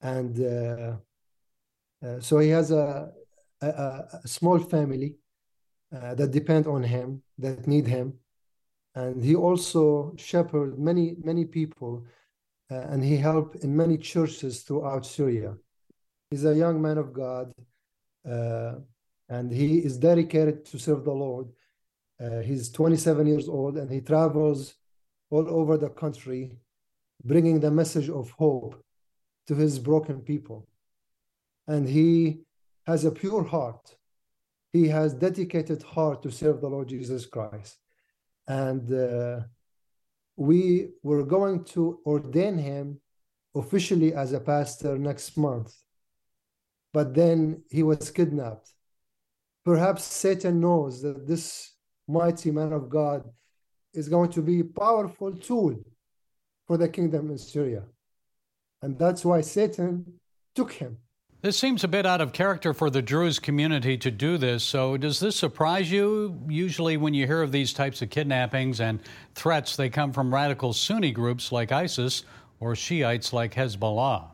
And 0.00 0.40
uh, 0.40 0.96
uh, 2.04 2.20
so 2.20 2.38
he 2.38 2.48
has 2.48 2.70
a, 2.70 3.12
a, 3.60 3.66
a 3.66 4.28
small 4.28 4.58
family 4.58 5.16
uh, 5.94 6.14
that 6.16 6.32
depend 6.32 6.66
on 6.66 6.82
him, 6.82 7.22
that 7.38 7.66
need 7.66 7.86
him. 7.86 8.14
And 8.94 9.22
he 9.22 9.36
also 9.36 10.14
shepherd 10.16 10.78
many, 10.78 11.16
many 11.22 11.44
people 11.44 12.04
uh, 12.70 12.74
and 12.90 13.04
he 13.04 13.16
helped 13.16 13.56
in 13.56 13.76
many 13.76 13.96
churches 13.96 14.62
throughout 14.62 15.06
Syria. 15.06 15.54
He's 16.30 16.44
a 16.44 16.54
young 16.54 16.82
man 16.82 16.98
of 16.98 17.12
God 17.12 17.52
uh, 18.28 18.74
and 19.28 19.50
he 19.50 19.78
is 19.78 19.98
dedicated 19.98 20.64
to 20.64 20.78
serve 20.78 21.04
the 21.04 21.12
Lord 21.12 21.48
uh, 22.18 22.40
he's 22.40 22.70
27 22.70 23.26
years 23.26 23.48
old 23.48 23.76
and 23.76 23.90
he 23.90 24.00
travels 24.00 24.74
all 25.30 25.48
over 25.48 25.76
the 25.76 25.90
country 25.90 26.52
bringing 27.24 27.60
the 27.60 27.70
message 27.70 28.08
of 28.08 28.30
hope 28.30 28.82
to 29.46 29.54
his 29.54 29.78
broken 29.78 30.20
people. 30.20 30.66
And 31.66 31.88
he 31.88 32.40
has 32.86 33.04
a 33.04 33.10
pure 33.10 33.44
heart. 33.44 33.96
He 34.72 34.88
has 34.88 35.14
dedicated 35.14 35.82
heart 35.82 36.22
to 36.22 36.30
serve 36.30 36.60
the 36.60 36.68
Lord 36.68 36.88
Jesus 36.88 37.26
Christ. 37.26 37.76
And 38.46 38.92
uh, 38.92 39.40
we 40.36 40.90
were 41.02 41.24
going 41.24 41.64
to 41.64 42.00
ordain 42.06 42.58
him 42.58 43.00
officially 43.54 44.14
as 44.14 44.32
a 44.32 44.40
pastor 44.40 44.96
next 44.98 45.36
month. 45.36 45.74
But 46.92 47.14
then 47.14 47.62
he 47.70 47.82
was 47.82 48.10
kidnapped. 48.10 48.70
Perhaps 49.66 50.04
Satan 50.04 50.60
knows 50.60 51.02
that 51.02 51.26
this 51.26 51.72
mighty 52.06 52.52
man 52.52 52.72
of 52.72 52.88
God 52.88 53.24
is 53.92 54.08
going 54.08 54.30
to 54.30 54.40
be 54.40 54.60
a 54.60 54.64
powerful 54.64 55.32
tool 55.32 55.74
for 56.68 56.76
the 56.76 56.88
kingdom 56.88 57.32
in 57.32 57.38
Syria. 57.38 57.82
And 58.80 58.96
that's 58.96 59.24
why 59.24 59.40
Satan 59.40 60.20
took 60.54 60.72
him. 60.72 60.98
This 61.42 61.58
seems 61.58 61.82
a 61.82 61.88
bit 61.88 62.06
out 62.06 62.20
of 62.20 62.32
character 62.32 62.72
for 62.72 62.90
the 62.90 63.02
Druze 63.02 63.40
community 63.40 63.98
to 63.98 64.10
do 64.10 64.38
this. 64.38 64.62
So, 64.62 64.96
does 64.96 65.18
this 65.18 65.34
surprise 65.34 65.90
you? 65.90 66.40
Usually, 66.48 66.96
when 66.96 67.12
you 67.12 67.26
hear 67.26 67.42
of 67.42 67.50
these 67.50 67.72
types 67.72 68.00
of 68.02 68.10
kidnappings 68.10 68.80
and 68.80 69.00
threats, 69.34 69.74
they 69.74 69.90
come 69.90 70.12
from 70.12 70.32
radical 70.32 70.72
Sunni 70.72 71.10
groups 71.10 71.50
like 71.50 71.72
ISIS 71.72 72.22
or 72.60 72.76
Shiites 72.76 73.32
like 73.32 73.54
Hezbollah. 73.54 74.30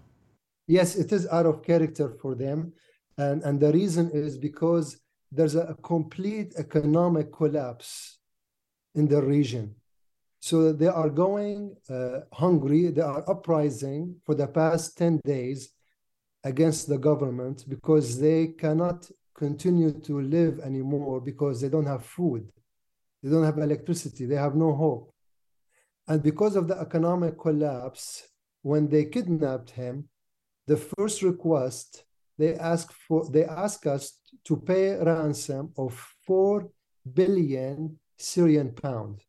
Yes, 0.67 0.95
it 0.95 1.11
is 1.11 1.27
out 1.29 1.47
of 1.47 1.63
character 1.63 2.11
for 2.21 2.35
them. 2.35 2.75
And, 3.17 3.43
and 3.43 3.59
the 3.59 3.73
reason 3.73 4.11
is 4.13 4.39
because 4.39 5.02
there's 5.35 5.55
a 5.55 5.75
complete 5.83 6.53
economic 6.59 7.33
collapse 7.33 8.19
in 8.95 9.09
the 9.09 9.23
region. 9.23 9.75
So 10.41 10.73
they 10.73 10.89
are 10.89 11.09
going 11.09 11.75
uh, 11.89 12.21
hungry, 12.33 12.89
they 12.89 13.01
are 13.01 13.25
uprising 13.31 14.17
for 14.27 14.35
the 14.35 14.47
past 14.47 14.99
10 14.99 15.21
days 15.25 15.71
against 16.45 16.89
the 16.89 16.99
government 16.99 17.65
because 17.69 18.21
they 18.21 18.49
cannot 18.49 19.11
continue 19.35 19.93
to 19.93 20.21
live 20.21 20.61
anymore 20.61 21.21
because 21.21 21.61
they 21.61 21.69
don't 21.69 21.87
have 21.87 22.05
food, 22.05 22.51
they 23.23 23.31
don't 23.31 23.45
have 23.45 23.59
electricity, 23.59 24.27
they 24.27 24.35
have 24.35 24.55
no 24.55 24.75
hope. 24.75 25.15
And 26.09 26.23
because 26.23 26.57
of 26.57 26.69
the 26.69 26.79
economic 26.79 27.39
collapse, 27.39 28.29
when 28.61 28.89
they 28.89 29.07
kidnapped 29.07 29.71
him, 29.71 30.09
the 30.67 30.77
first 30.77 31.23
request 31.23 32.05
they 32.39 32.55
ask 32.55 32.93
for 32.93 33.29
they 33.31 33.45
ask 33.45 33.87
us 33.87 34.19
to 34.45 34.57
pay 34.57 34.97
ransom 34.97 35.73
of 35.77 35.95
4 36.27 36.69
billion 37.15 37.99
Syrian 38.17 38.73
pound. 38.73 39.23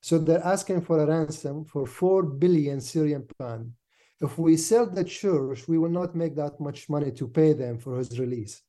So 0.00 0.18
they're 0.18 0.44
asking 0.44 0.82
for 0.82 1.00
a 1.00 1.06
ransom 1.06 1.64
for 1.64 1.86
4 1.86 2.22
billion 2.22 2.80
Syrian 2.80 3.26
pound. 3.38 3.72
If 4.20 4.38
we 4.38 4.56
sell 4.56 4.86
the 4.86 5.04
church, 5.04 5.66
we 5.66 5.78
will 5.78 5.90
not 5.90 6.14
make 6.14 6.34
that 6.36 6.60
much 6.60 6.88
money 6.88 7.10
to 7.12 7.26
pay 7.26 7.52
them 7.52 7.78
for 7.78 7.98
his 7.98 8.18
release. 8.18 8.62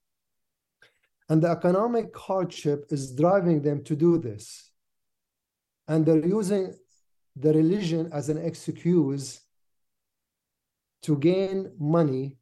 And 1.29 1.41
the 1.41 1.49
economic 1.49 2.15
hardship 2.15 2.85
is 2.89 3.15
driving 3.15 3.61
them 3.61 3.83
to 3.83 3.95
do 3.95 4.17
this. 4.17 4.71
And 5.87 6.05
they're 6.05 6.25
using 6.25 6.73
the 7.35 7.53
religion 7.53 8.09
as 8.13 8.29
an 8.29 8.37
excuse 8.37 9.41
to 11.03 11.17
gain 11.17 11.71
money 11.79 12.37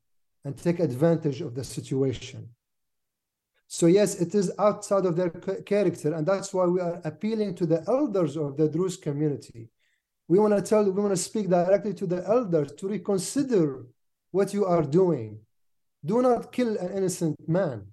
and 0.45 0.57
take 0.57 0.79
advantage 0.79 1.41
of 1.41 1.55
the 1.55 1.63
situation. 1.63 2.49
So, 3.67 3.87
yes, 3.87 4.21
it 4.21 4.35
is 4.35 4.51
outside 4.59 5.05
of 5.05 5.15
their 5.15 5.29
character. 5.29 6.13
And 6.13 6.27
that's 6.27 6.53
why 6.53 6.65
we 6.65 6.79
are 6.79 7.01
appealing 7.03 7.55
to 7.55 7.65
the 7.65 7.83
elders 7.87 8.37
of 8.37 8.55
the 8.55 8.67
Druze 8.69 8.97
community. 8.97 9.69
We 10.27 10.39
want 10.39 10.55
to 10.55 10.61
tell, 10.61 10.83
we 10.83 10.91
want 11.01 11.15
to 11.15 11.17
speak 11.17 11.49
directly 11.49 11.93
to 11.95 12.05
the 12.05 12.23
elders 12.27 12.73
to 12.73 12.87
reconsider 12.87 13.85
what 14.31 14.53
you 14.53 14.65
are 14.65 14.83
doing. 14.83 15.39
Do 16.05 16.21
not 16.21 16.51
kill 16.51 16.77
an 16.77 16.97
innocent 16.97 17.37
man. 17.47 17.87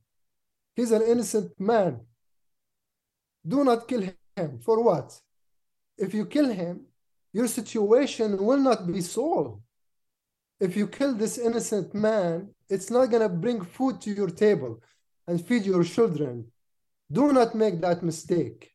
He's 0.75 0.90
an 0.90 1.02
innocent 1.02 1.59
man. 1.59 2.00
Do 3.47 3.64
not 3.64 3.88
kill 3.88 4.02
him. 4.37 4.59
For 4.61 4.83
what? 4.83 5.19
If 5.97 6.14
you 6.14 6.26
kill 6.26 6.49
him, 6.49 6.87
your 7.33 7.47
situation 7.47 8.37
will 8.45 8.59
not 8.59 8.87
be 8.87 9.00
solved. 9.00 9.62
If 10.61 10.76
you 10.76 10.87
kill 10.87 11.14
this 11.14 11.38
innocent 11.38 11.95
man, 11.95 12.50
it's 12.69 12.90
not 12.90 13.07
going 13.07 13.23
to 13.23 13.29
bring 13.29 13.64
food 13.64 14.00
to 14.02 14.11
your 14.11 14.29
table 14.29 14.83
and 15.26 15.45
feed 15.45 15.64
your 15.64 15.83
children. 15.83 16.47
Do 17.11 17.33
not 17.33 17.55
make 17.55 17.81
that 17.81 18.02
mistake. 18.02 18.71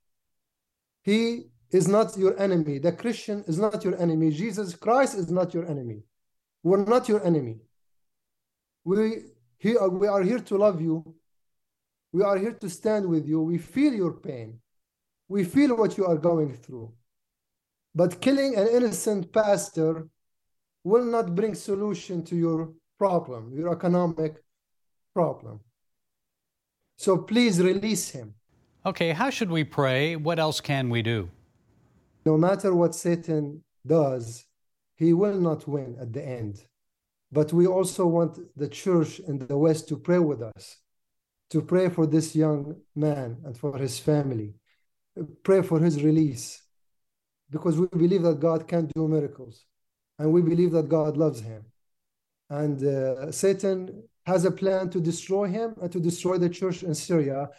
He 1.03 1.43
is 1.71 1.87
not 1.87 2.17
your 2.17 2.37
enemy. 2.39 2.79
The 2.79 2.91
Christian 2.91 3.43
is 3.47 3.59
not 3.59 3.83
your 3.83 3.99
enemy. 4.01 4.31
Jesus 4.31 4.75
Christ 4.75 5.15
is 5.15 5.29
not 5.29 5.53
your 5.53 5.69
enemy. 5.69 6.03
We're 6.63 6.83
not 6.85 7.07
your 7.07 7.23
enemy. 7.23 7.57
We, 8.83 9.25
he, 9.57 9.77
uh, 9.77 9.87
we 9.87 10.07
are 10.07 10.23
here 10.23 10.39
to 10.39 10.57
love 10.57 10.81
you. 10.81 11.15
We 12.11 12.23
are 12.23 12.37
here 12.37 12.53
to 12.53 12.69
stand 12.69 13.07
with 13.07 13.27
you. 13.27 13.41
We 13.41 13.57
feel 13.57 13.93
your 13.93 14.13
pain. 14.13 14.59
We 15.27 15.43
feel 15.43 15.75
what 15.75 15.97
you 15.97 16.05
are 16.05 16.17
going 16.17 16.53
through. 16.53 16.93
But 17.93 18.21
killing 18.21 18.55
an 18.55 18.67
innocent 18.67 19.31
pastor 19.31 20.07
will 20.85 21.03
not 21.03 21.35
bring 21.35 21.55
solution 21.55 22.23
to 22.23 22.35
your 22.35 22.71
problem, 22.99 23.51
your 23.57 23.73
economic 23.73 24.35
problem. 25.13 25.59
So 26.97 27.17
please 27.17 27.59
release 27.59 28.11
him. 28.11 28.35
Okay, 28.85 29.11
how 29.11 29.31
should 29.31 29.49
we 29.49 29.63
pray? 29.63 30.15
What 30.15 30.37
else 30.37 30.61
can 30.61 30.89
we 30.89 31.01
do? 31.01 31.29
No 32.23 32.37
matter 32.37 32.73
what 32.73 32.93
Satan 32.93 33.63
does, 33.85 34.45
he 34.95 35.11
will 35.11 35.39
not 35.39 35.67
win 35.67 35.97
at 35.99 36.13
the 36.13 36.23
end. 36.23 36.63
But 37.31 37.51
we 37.51 37.65
also 37.65 38.05
want 38.05 38.37
the 38.55 38.69
church 38.69 39.19
in 39.19 39.39
the 39.39 39.57
West 39.57 39.89
to 39.89 39.97
pray 39.97 40.19
with 40.19 40.41
us, 40.43 40.77
to 41.49 41.61
pray 41.61 41.89
for 41.89 42.05
this 42.05 42.35
young 42.35 42.75
man 42.95 43.37
and 43.43 43.57
for 43.57 43.75
his 43.77 43.97
family, 43.97 44.53
pray 45.43 45.63
for 45.63 45.79
his 45.79 46.03
release, 46.03 46.61
because 47.49 47.77
we 47.79 47.87
believe 47.87 48.21
that 48.21 48.39
God 48.39 48.67
can 48.67 48.85
do 48.95 49.07
miracles 49.07 49.65
and 50.19 50.31
we 50.31 50.41
believe 50.41 50.71
that 50.71 50.89
God 50.89 51.17
loves 51.17 51.41
him. 51.41 51.65
And 52.49 52.83
uh, 52.83 53.31
Satan 53.31 54.03
has 54.25 54.45
a 54.45 54.51
plan 54.51 54.89
to 54.89 54.99
destroy 54.99 55.47
him 55.47 55.75
and 55.81 55.91
to 55.91 55.99
destroy 55.99 56.37
the 56.37 56.49
church 56.49 56.83
in 56.83 56.95
Syria, 56.95 57.49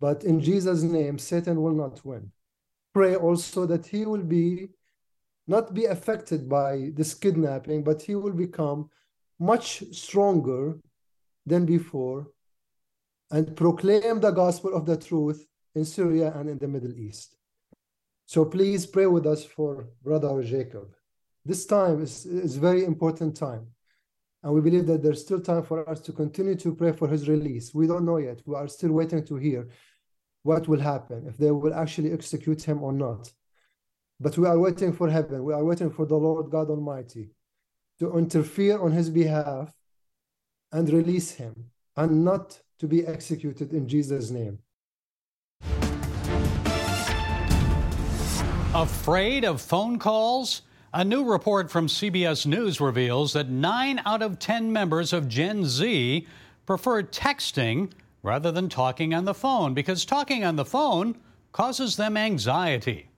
but 0.00 0.24
in 0.24 0.40
Jesus' 0.40 0.82
name, 0.82 1.18
Satan 1.18 1.60
will 1.62 1.74
not 1.74 2.04
win. 2.04 2.30
Pray 2.92 3.16
also 3.16 3.66
that 3.66 3.86
he 3.86 4.04
will 4.04 4.22
be 4.22 4.68
not 5.48 5.74
be 5.74 5.86
affected 5.86 6.48
by 6.48 6.90
this 6.94 7.14
kidnapping, 7.14 7.82
but 7.82 8.00
he 8.00 8.14
will 8.14 8.32
become 8.32 8.88
much 9.40 9.82
stronger 9.92 10.78
than 11.46 11.66
before 11.66 12.28
and 13.32 13.56
proclaim 13.56 14.20
the 14.20 14.30
gospel 14.30 14.72
of 14.74 14.86
the 14.86 14.96
truth 14.96 15.44
in 15.74 15.84
Syria 15.84 16.32
and 16.36 16.48
in 16.48 16.58
the 16.58 16.68
Middle 16.68 16.96
East. 16.96 17.36
So 18.26 18.44
please 18.44 18.86
pray 18.86 19.06
with 19.06 19.26
us 19.26 19.44
for 19.44 19.88
Brother 20.02 20.42
Jacob. 20.42 20.94
This 21.44 21.66
time 21.66 22.00
is, 22.02 22.24
is 22.24 22.56
very 22.56 22.84
important 22.84 23.36
time. 23.36 23.66
And 24.44 24.54
we 24.54 24.60
believe 24.60 24.86
that 24.86 25.02
there's 25.02 25.20
still 25.20 25.40
time 25.40 25.62
for 25.62 25.88
us 25.88 26.00
to 26.02 26.12
continue 26.12 26.54
to 26.56 26.74
pray 26.74 26.92
for 26.92 27.08
his 27.08 27.28
release. 27.28 27.74
We 27.74 27.86
don't 27.86 28.04
know 28.04 28.18
yet. 28.18 28.40
We 28.46 28.54
are 28.54 28.68
still 28.68 28.92
waiting 28.92 29.24
to 29.26 29.36
hear 29.36 29.68
what 30.44 30.68
will 30.68 30.80
happen, 30.80 31.26
if 31.28 31.36
they 31.36 31.50
will 31.50 31.74
actually 31.74 32.12
execute 32.12 32.62
him 32.62 32.82
or 32.82 32.92
not. 32.92 33.32
But 34.20 34.38
we 34.38 34.46
are 34.46 34.58
waiting 34.58 34.92
for 34.92 35.08
heaven. 35.08 35.44
We 35.44 35.52
are 35.52 35.64
waiting 35.64 35.90
for 35.90 36.06
the 36.06 36.16
Lord 36.16 36.50
God 36.50 36.70
Almighty 36.70 37.30
to 37.98 38.16
interfere 38.18 38.80
on 38.80 38.92
his 38.92 39.10
behalf 39.10 39.72
and 40.72 40.88
release 40.90 41.32
him 41.32 41.70
and 41.96 42.24
not 42.24 42.60
to 42.78 42.86
be 42.86 43.06
executed 43.06 43.72
in 43.72 43.86
Jesus' 43.88 44.30
name. 44.30 44.58
Afraid 48.74 49.44
of 49.44 49.60
phone 49.60 49.98
calls? 49.98 50.62
A 50.94 51.04
new 51.04 51.24
report 51.24 51.70
from 51.70 51.86
CBS 51.86 52.44
News 52.44 52.78
reveals 52.78 53.32
that 53.32 53.48
9 53.48 54.02
out 54.04 54.20
of 54.20 54.38
10 54.38 54.70
members 54.70 55.14
of 55.14 55.26
Gen 55.26 55.64
Z 55.64 56.26
prefer 56.66 57.02
texting 57.02 57.92
rather 58.22 58.52
than 58.52 58.68
talking 58.68 59.14
on 59.14 59.24
the 59.24 59.32
phone 59.32 59.72
because 59.72 60.04
talking 60.04 60.44
on 60.44 60.56
the 60.56 60.66
phone 60.66 61.16
causes 61.52 61.96
them 61.96 62.18
anxiety. 62.18 63.08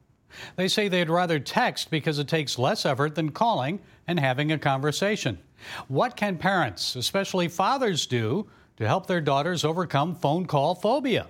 They 0.54 0.68
say 0.68 0.86
they'd 0.86 1.10
rather 1.10 1.40
text 1.40 1.90
because 1.90 2.20
it 2.20 2.28
takes 2.28 2.60
less 2.60 2.86
effort 2.86 3.16
than 3.16 3.32
calling 3.32 3.80
and 4.06 4.20
having 4.20 4.52
a 4.52 4.58
conversation. 4.58 5.40
What 5.88 6.14
can 6.14 6.38
parents, 6.38 6.94
especially 6.94 7.48
fathers, 7.48 8.06
do 8.06 8.46
to 8.76 8.86
help 8.86 9.08
their 9.08 9.20
daughters 9.20 9.64
overcome 9.64 10.14
phone 10.14 10.46
call 10.46 10.76
phobia? 10.76 11.26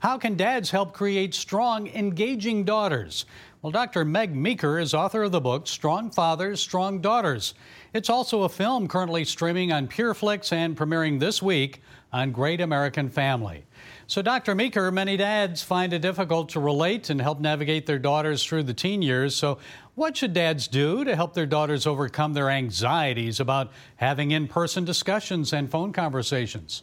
How 0.00 0.18
can 0.18 0.36
dads 0.36 0.70
help 0.70 0.92
create 0.92 1.34
strong, 1.34 1.86
engaging 1.86 2.64
daughters? 2.64 3.26
Well, 3.64 3.70
Dr. 3.70 4.04
Meg 4.04 4.36
Meeker 4.36 4.78
is 4.78 4.92
author 4.92 5.22
of 5.22 5.32
the 5.32 5.40
book 5.40 5.66
Strong 5.66 6.10
Fathers, 6.10 6.60
Strong 6.60 7.00
Daughters. 7.00 7.54
It's 7.94 8.10
also 8.10 8.42
a 8.42 8.48
film 8.50 8.88
currently 8.88 9.24
streaming 9.24 9.72
on 9.72 9.88
PureFlix 9.88 10.52
and 10.52 10.76
premiering 10.76 11.18
this 11.18 11.40
week 11.40 11.80
on 12.12 12.30
Great 12.30 12.60
American 12.60 13.08
Family. 13.08 13.64
So, 14.06 14.20
Dr. 14.20 14.54
Meeker, 14.54 14.90
many 14.90 15.16
dads 15.16 15.62
find 15.62 15.94
it 15.94 16.00
difficult 16.00 16.50
to 16.50 16.60
relate 16.60 17.08
and 17.08 17.22
help 17.22 17.40
navigate 17.40 17.86
their 17.86 17.98
daughters 17.98 18.44
through 18.44 18.64
the 18.64 18.74
teen 18.74 19.00
years. 19.00 19.34
So, 19.34 19.56
what 19.94 20.14
should 20.14 20.34
dads 20.34 20.68
do 20.68 21.02
to 21.02 21.16
help 21.16 21.32
their 21.32 21.46
daughters 21.46 21.86
overcome 21.86 22.34
their 22.34 22.50
anxieties 22.50 23.40
about 23.40 23.72
having 23.96 24.32
in 24.32 24.46
person 24.46 24.84
discussions 24.84 25.54
and 25.54 25.70
phone 25.70 25.94
conversations? 25.94 26.82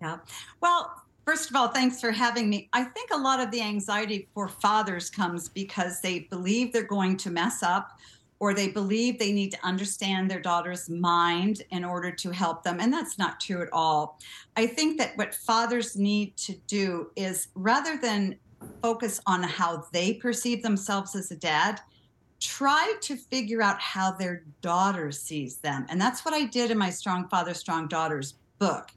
Yeah. 0.00 0.20
Well, 0.62 1.02
First 1.26 1.50
of 1.50 1.56
all, 1.56 1.66
thanks 1.66 2.00
for 2.00 2.12
having 2.12 2.48
me. 2.48 2.68
I 2.72 2.84
think 2.84 3.10
a 3.10 3.16
lot 3.16 3.40
of 3.40 3.50
the 3.50 3.60
anxiety 3.60 4.28
for 4.32 4.46
fathers 4.46 5.10
comes 5.10 5.48
because 5.48 6.00
they 6.00 6.20
believe 6.20 6.72
they're 6.72 6.84
going 6.84 7.16
to 7.16 7.30
mess 7.30 7.64
up 7.64 7.98
or 8.38 8.54
they 8.54 8.68
believe 8.68 9.18
they 9.18 9.32
need 9.32 9.50
to 9.50 9.66
understand 9.66 10.30
their 10.30 10.40
daughter's 10.40 10.88
mind 10.88 11.62
in 11.72 11.84
order 11.84 12.12
to 12.12 12.30
help 12.30 12.62
them. 12.62 12.78
And 12.78 12.92
that's 12.92 13.18
not 13.18 13.40
true 13.40 13.60
at 13.60 13.68
all. 13.72 14.20
I 14.56 14.68
think 14.68 14.98
that 14.98 15.16
what 15.16 15.34
fathers 15.34 15.96
need 15.96 16.36
to 16.36 16.52
do 16.68 17.10
is 17.16 17.48
rather 17.56 17.96
than 17.96 18.38
focus 18.80 19.20
on 19.26 19.42
how 19.42 19.84
they 19.92 20.14
perceive 20.14 20.62
themselves 20.62 21.16
as 21.16 21.32
a 21.32 21.36
dad, 21.36 21.80
try 22.38 22.94
to 23.00 23.16
figure 23.16 23.62
out 23.62 23.80
how 23.80 24.12
their 24.12 24.44
daughter 24.60 25.10
sees 25.10 25.56
them. 25.56 25.86
And 25.88 26.00
that's 26.00 26.24
what 26.24 26.34
I 26.34 26.44
did 26.44 26.70
in 26.70 26.78
my 26.78 26.90
Strong 26.90 27.30
Father, 27.30 27.52
Strong 27.52 27.88
Daughters 27.88 28.34
book 28.60 28.92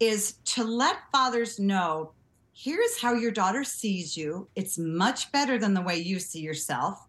is 0.00 0.32
to 0.46 0.64
let 0.64 0.96
fathers 1.12 1.58
know 1.60 2.12
here's 2.54 3.00
how 3.00 3.14
your 3.14 3.30
daughter 3.30 3.64
sees 3.64 4.16
you. 4.16 4.48
It's 4.54 4.76
much 4.76 5.32
better 5.32 5.58
than 5.58 5.72
the 5.72 5.80
way 5.80 5.96
you 5.96 6.18
see 6.18 6.40
yourself. 6.40 7.06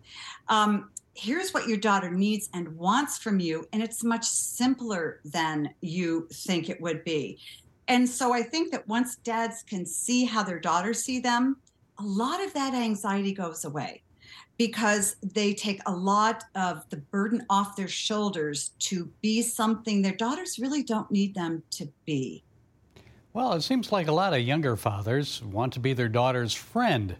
Um, 0.48 0.92
here's 1.14 1.54
what 1.54 1.68
your 1.68 1.78
daughter 1.78 2.10
needs 2.10 2.50
and 2.54 2.78
wants 2.78 3.18
from 3.18 3.40
you. 3.40 3.68
And 3.74 3.84
it's 3.84 4.04
much 4.04 4.26
simpler 4.26 5.20
than 5.26 5.74
you 5.82 6.28
think 6.32 6.70
it 6.70 6.80
would 6.80 7.04
be. 7.04 7.38
And 7.88 8.08
so 8.08 8.34
I 8.34 8.44
think 8.44 8.72
that 8.72 8.88
once 8.88 9.18
dads 9.18 9.64
can 9.64 9.86
see 9.86 10.24
how 10.24 10.44
their 10.44 10.60
daughters 10.60 11.04
see 11.04 11.20
them, 11.20 11.58
a 12.00 12.04
lot 12.04 12.44
of 12.44 12.54
that 12.54 12.74
anxiety 12.74 13.34
goes 13.34 13.66
away 13.66 14.02
because 14.58 15.18
they 15.22 15.54
take 15.54 15.82
a 15.86 15.92
lot 15.92 16.46
of 16.56 16.88
the 16.90 16.98
burden 16.98 17.46
off 17.50 17.76
their 17.76 17.88
shoulders 17.88 18.70
to 18.80 19.10
be 19.22 19.42
something 19.42 20.02
their 20.02 20.16
daughters 20.16 20.60
really 20.60 20.84
don't 20.84 21.12
need 21.12 21.34
them 21.34 21.64
to 21.72 21.92
be. 22.06 22.44
Well, 23.34 23.54
it 23.54 23.62
seems 23.62 23.92
like 23.92 24.08
a 24.08 24.12
lot 24.12 24.34
of 24.34 24.42
younger 24.42 24.76
fathers 24.76 25.42
want 25.42 25.74
to 25.74 25.80
be 25.80 25.94
their 25.94 26.10
daughter's 26.10 26.54
friend 26.54 27.16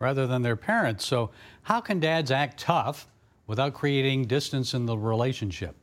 rather 0.00 0.26
than 0.26 0.42
their 0.42 0.56
parents. 0.56 1.06
So, 1.06 1.30
how 1.62 1.80
can 1.80 2.00
dads 2.00 2.30
act 2.30 2.58
tough 2.58 3.06
without 3.46 3.72
creating 3.72 4.24
distance 4.24 4.74
in 4.74 4.86
the 4.86 4.98
relationship? 4.98 5.76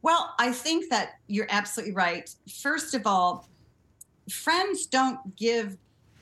Well, 0.00 0.34
I 0.38 0.52
think 0.52 0.88
that 0.90 1.18
you're 1.26 1.48
absolutely 1.50 1.94
right. 1.94 2.30
First 2.62 2.94
of 2.94 3.06
all, 3.06 3.48
friends 4.30 4.86
don't 4.86 5.36
give 5.36 5.76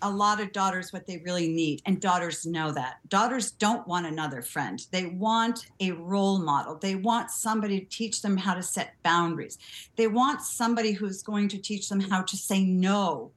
a 0.05 0.11
lot 0.11 0.39
of 0.39 0.53
daughters 0.53 0.93
what 0.93 1.07
they 1.07 1.23
really 1.25 1.49
need, 1.49 1.81
and 1.87 1.99
daughters 1.99 2.45
know 2.45 2.71
that. 2.71 2.97
Daughters 3.09 3.51
don't 3.51 3.89
want 3.89 4.07
another 4.07 4.43
friend. 4.43 4.87
They 4.91 5.07
want 5.07 5.67
a 5.81 5.93
role 5.93 6.39
model. 6.39 6.77
They 6.77 6.95
want 6.95 7.31
somebody 7.31 7.81
to 7.81 7.87
teach 7.87 8.21
them 8.21 8.37
how 8.37 8.53
to 8.53 8.63
set 8.63 8.95
boundaries. 9.03 9.59
They 9.97 10.07
want 10.07 10.43
somebody 10.43 10.93
who's 10.93 11.23
going 11.23 11.49
to 11.49 11.59
teach 11.59 11.89
them 11.89 12.01
how 12.01 12.21
to 12.21 12.37
say 12.37 12.63
no 12.65 13.33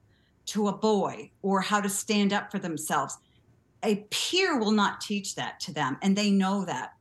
to 0.48 0.68
a 0.68 0.74
boy 0.74 1.32
or 1.42 1.62
how 1.62 1.80
to 1.80 1.90
stand 1.90 2.34
up 2.34 2.52
for 2.52 2.60
themselves. 2.60 3.18
A 3.84 4.06
peer 4.10 4.60
will 4.60 4.72
not 4.72 5.00
teach 5.00 5.36
that 5.36 5.62
to 5.62 5.74
them, 5.74 5.98
and 6.02 6.18
they 6.18 6.32
know 6.32 6.66
that. 6.66 6.92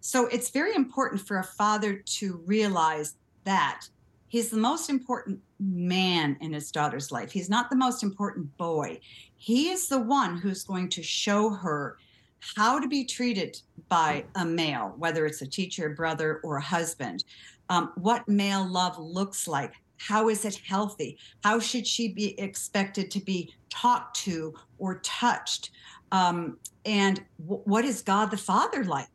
So 0.00 0.26
it's 0.26 0.50
very 0.50 0.74
important 0.74 1.20
for 1.20 1.38
a 1.38 1.44
father 1.44 1.94
to 1.94 2.42
realize 2.44 3.14
that 3.44 3.82
he's 4.26 4.50
the 4.50 4.56
most 4.56 4.90
important 4.90 5.38
man 5.62 6.36
in 6.40 6.52
his 6.52 6.70
daughter's 6.70 7.12
life. 7.12 7.30
He's 7.30 7.50
not 7.50 7.70
the 7.70 7.76
most 7.76 8.02
important 8.02 8.56
boy. 8.56 9.00
He 9.36 9.70
is 9.70 9.88
the 9.88 10.00
one 10.00 10.36
who's 10.36 10.64
going 10.64 10.88
to 10.90 11.02
show 11.02 11.50
her 11.50 11.96
how 12.40 12.80
to 12.80 12.88
be 12.88 13.04
treated 13.04 13.60
by 13.88 14.24
a 14.34 14.44
male, 14.44 14.94
whether 14.98 15.26
it's 15.26 15.42
a 15.42 15.46
teacher, 15.46 15.90
brother, 15.90 16.40
or 16.42 16.56
a 16.56 16.62
husband, 16.62 17.24
um, 17.68 17.92
what 17.96 18.28
male 18.28 18.66
love 18.66 18.98
looks 18.98 19.46
like. 19.46 19.74
How 19.98 20.28
is 20.28 20.44
it 20.44 20.56
healthy? 20.56 21.16
How 21.44 21.60
should 21.60 21.86
she 21.86 22.08
be 22.08 22.38
expected 22.40 23.10
to 23.12 23.20
be 23.20 23.54
talked 23.70 24.16
to 24.22 24.52
or 24.78 24.98
touched? 24.98 25.70
Um, 26.10 26.58
and 26.84 27.22
w- 27.46 27.62
what 27.64 27.84
is 27.84 28.02
God 28.02 28.32
the 28.32 28.36
Father 28.36 28.84
like? 28.84 29.06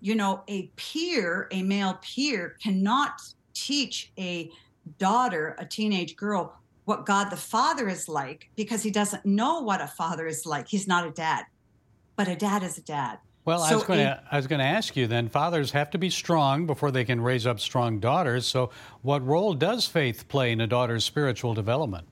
You 0.00 0.16
know, 0.16 0.42
a 0.48 0.68
peer, 0.74 1.46
a 1.52 1.62
male 1.62 1.98
peer, 2.02 2.56
cannot 2.60 3.20
teach 3.54 4.10
a 4.18 4.50
daughter, 4.98 5.56
a 5.58 5.66
teenage 5.66 6.16
girl, 6.16 6.58
what 6.84 7.06
God 7.06 7.30
the 7.30 7.36
Father 7.36 7.88
is 7.88 8.08
like 8.08 8.50
because 8.56 8.82
he 8.82 8.90
doesn't 8.90 9.24
know 9.24 9.60
what 9.60 9.80
a 9.80 9.86
father 9.86 10.26
is 10.26 10.46
like. 10.46 10.68
He's 10.68 10.88
not 10.88 11.06
a 11.06 11.10
dad, 11.10 11.44
but 12.16 12.28
a 12.28 12.36
dad 12.36 12.62
is 12.62 12.78
a 12.78 12.82
dad. 12.82 13.18
Well, 13.44 13.58
so 13.58 13.72
I 13.72 13.74
was 13.74 13.84
going 13.84 13.98
to 13.98 14.22
I 14.30 14.36
was 14.36 14.46
going 14.46 14.60
to 14.60 14.64
ask 14.64 14.96
you 14.96 15.06
then. 15.06 15.28
Fathers 15.28 15.72
have 15.72 15.90
to 15.90 15.98
be 15.98 16.10
strong 16.10 16.66
before 16.66 16.90
they 16.92 17.04
can 17.04 17.20
raise 17.20 17.46
up 17.46 17.58
strong 17.58 17.98
daughters. 17.98 18.46
So, 18.46 18.70
what 19.02 19.24
role 19.26 19.54
does 19.54 19.86
faith 19.86 20.28
play 20.28 20.52
in 20.52 20.60
a 20.60 20.66
daughter's 20.66 21.04
spiritual 21.04 21.52
development? 21.52 22.06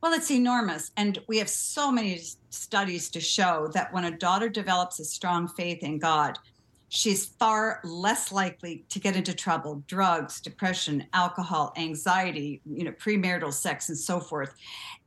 Well, 0.00 0.14
it's 0.14 0.30
enormous, 0.30 0.92
and 0.96 1.18
we 1.26 1.38
have 1.38 1.48
so 1.48 1.90
many 1.92 2.22
studies 2.48 3.10
to 3.10 3.20
show 3.20 3.68
that 3.74 3.92
when 3.92 4.04
a 4.04 4.16
daughter 4.16 4.48
develops 4.48 4.98
a 4.98 5.04
strong 5.04 5.46
faith 5.48 5.82
in 5.82 5.98
God, 5.98 6.38
she's 6.90 7.24
far 7.24 7.80
less 7.84 8.32
likely 8.32 8.84
to 8.88 8.98
get 8.98 9.16
into 9.16 9.32
trouble 9.32 9.82
drugs 9.86 10.40
depression 10.40 11.06
alcohol 11.12 11.72
anxiety 11.76 12.60
you 12.66 12.84
know 12.84 12.92
premarital 12.92 13.52
sex 13.52 13.88
and 13.88 13.96
so 13.96 14.20
forth. 14.20 14.54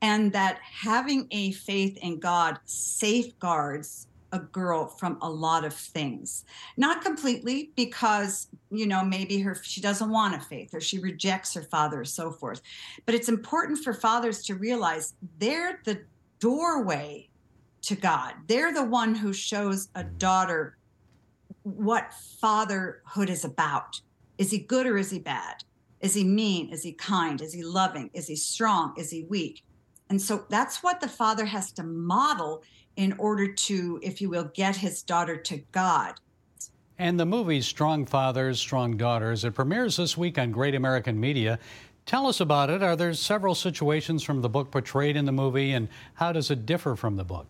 And 0.02 0.32
that 0.32 0.60
having 0.64 1.28
a 1.30 1.52
faith 1.52 1.98
in 1.98 2.20
god 2.20 2.58
safeguards 2.66 4.08
a 4.32 4.40
girl 4.40 4.88
from 4.88 5.20
a 5.22 5.30
lot 5.30 5.64
of 5.64 5.74
things. 5.74 6.44
Not 6.76 7.04
completely 7.04 7.72
because 7.76 8.48
you 8.72 8.88
know 8.88 9.04
maybe 9.04 9.40
her 9.42 9.56
she 9.62 9.80
doesn't 9.80 10.10
want 10.10 10.36
a 10.36 10.40
faith 10.40 10.74
or 10.74 10.82
she 10.82 11.00
rejects 11.00 11.54
her 11.54 11.62
father 11.64 12.02
or 12.02 12.06
so 12.06 12.32
forth. 12.32 12.62
But 13.06 13.14
it's 13.14 13.30
important 13.30 13.84
for 13.84 13.94
fathers 13.94 14.42
to 14.46 14.56
realize 14.56 15.14
they're 15.38 15.82
the 15.86 16.02
doorway 16.40 17.30
to 17.84 17.96
god. 17.96 18.34
They're 18.48 18.74
the 18.74 18.86
one 18.86 19.14
who 19.14 19.34
shows 19.34 19.90
a 19.96 20.04
daughter 20.04 20.78
what 21.64 22.14
fatherhood 22.14 23.30
is 23.30 23.44
about. 23.44 24.00
Is 24.38 24.52
he 24.52 24.60
good 24.60 24.86
or 24.86 24.98
is 24.98 25.12
he 25.12 25.20
bad? 25.20 25.64
Is 26.02 26.14
he 26.14 26.24
mean? 26.24 26.70
Is 26.72 26.84
he 26.84 26.92
kind? 26.92 27.42
Is 27.42 27.54
he 27.54 27.64
loving? 27.64 28.10
Is 28.14 28.28
he 28.28 28.36
strong? 28.36 28.94
Is 28.98 29.10
he 29.10 29.24
weak? 29.24 29.64
And 30.10 30.22
so 30.22 30.46
that's 30.50 30.84
what 30.84 31.00
the 31.00 31.08
father 31.08 31.46
has 31.46 31.72
to 31.74 31.84
model 31.84 32.64
in 32.96 33.14
order 33.18 33.52
to, 33.52 34.00
if 34.04 34.22
you 34.22 34.30
will, 34.30 34.52
get 34.54 34.76
his 34.76 35.02
daughter 35.02 35.38
to 35.38 35.58
God. 35.72 36.16
And 37.00 37.20
the 37.20 37.26
movie 37.26 37.62
Strong 37.62 38.06
Fathers, 38.06 38.60
Strong 38.60 38.98
Daughters, 38.98 39.44
it 39.44 39.56
premieres 39.56 39.98
this 39.98 40.18
week 40.18 40.38
on 40.38 40.52
Great 40.52 40.76
American 40.76 41.20
Media. 41.20 41.58
Tell 42.06 42.28
us 42.28 42.40
about 42.42 42.70
it. 42.70 42.84
Are 42.84 42.96
there 42.96 43.14
several 43.14 43.56
situations 43.56 44.24
from 44.24 44.42
the 44.42 44.50
book 44.50 44.72
portrayed 44.72 45.16
in 45.16 45.26
the 45.26 45.32
movie, 45.32 45.72
and 45.72 45.88
how 46.16 46.32
does 46.32 46.52
it 46.52 46.66
differ 46.66 46.96
from 46.96 47.16
the 47.16 47.24
book? 47.24 47.48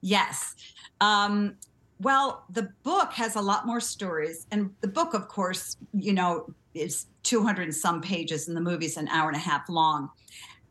Yes. 0.00 0.56
Um, 1.00 1.56
well, 2.00 2.44
the 2.50 2.70
book 2.82 3.12
has 3.12 3.36
a 3.36 3.40
lot 3.40 3.66
more 3.66 3.80
stories. 3.80 4.46
And 4.50 4.70
the 4.80 4.88
book, 4.88 5.12
of 5.12 5.28
course, 5.28 5.76
you 5.92 6.12
know, 6.12 6.46
is 6.74 7.06
200 7.24 7.64
and 7.64 7.74
some 7.74 8.00
pages, 8.00 8.48
and 8.48 8.56
the 8.56 8.60
movie's 8.60 8.96
an 8.96 9.08
hour 9.08 9.28
and 9.28 9.36
a 9.36 9.40
half 9.40 9.68
long. 9.68 10.10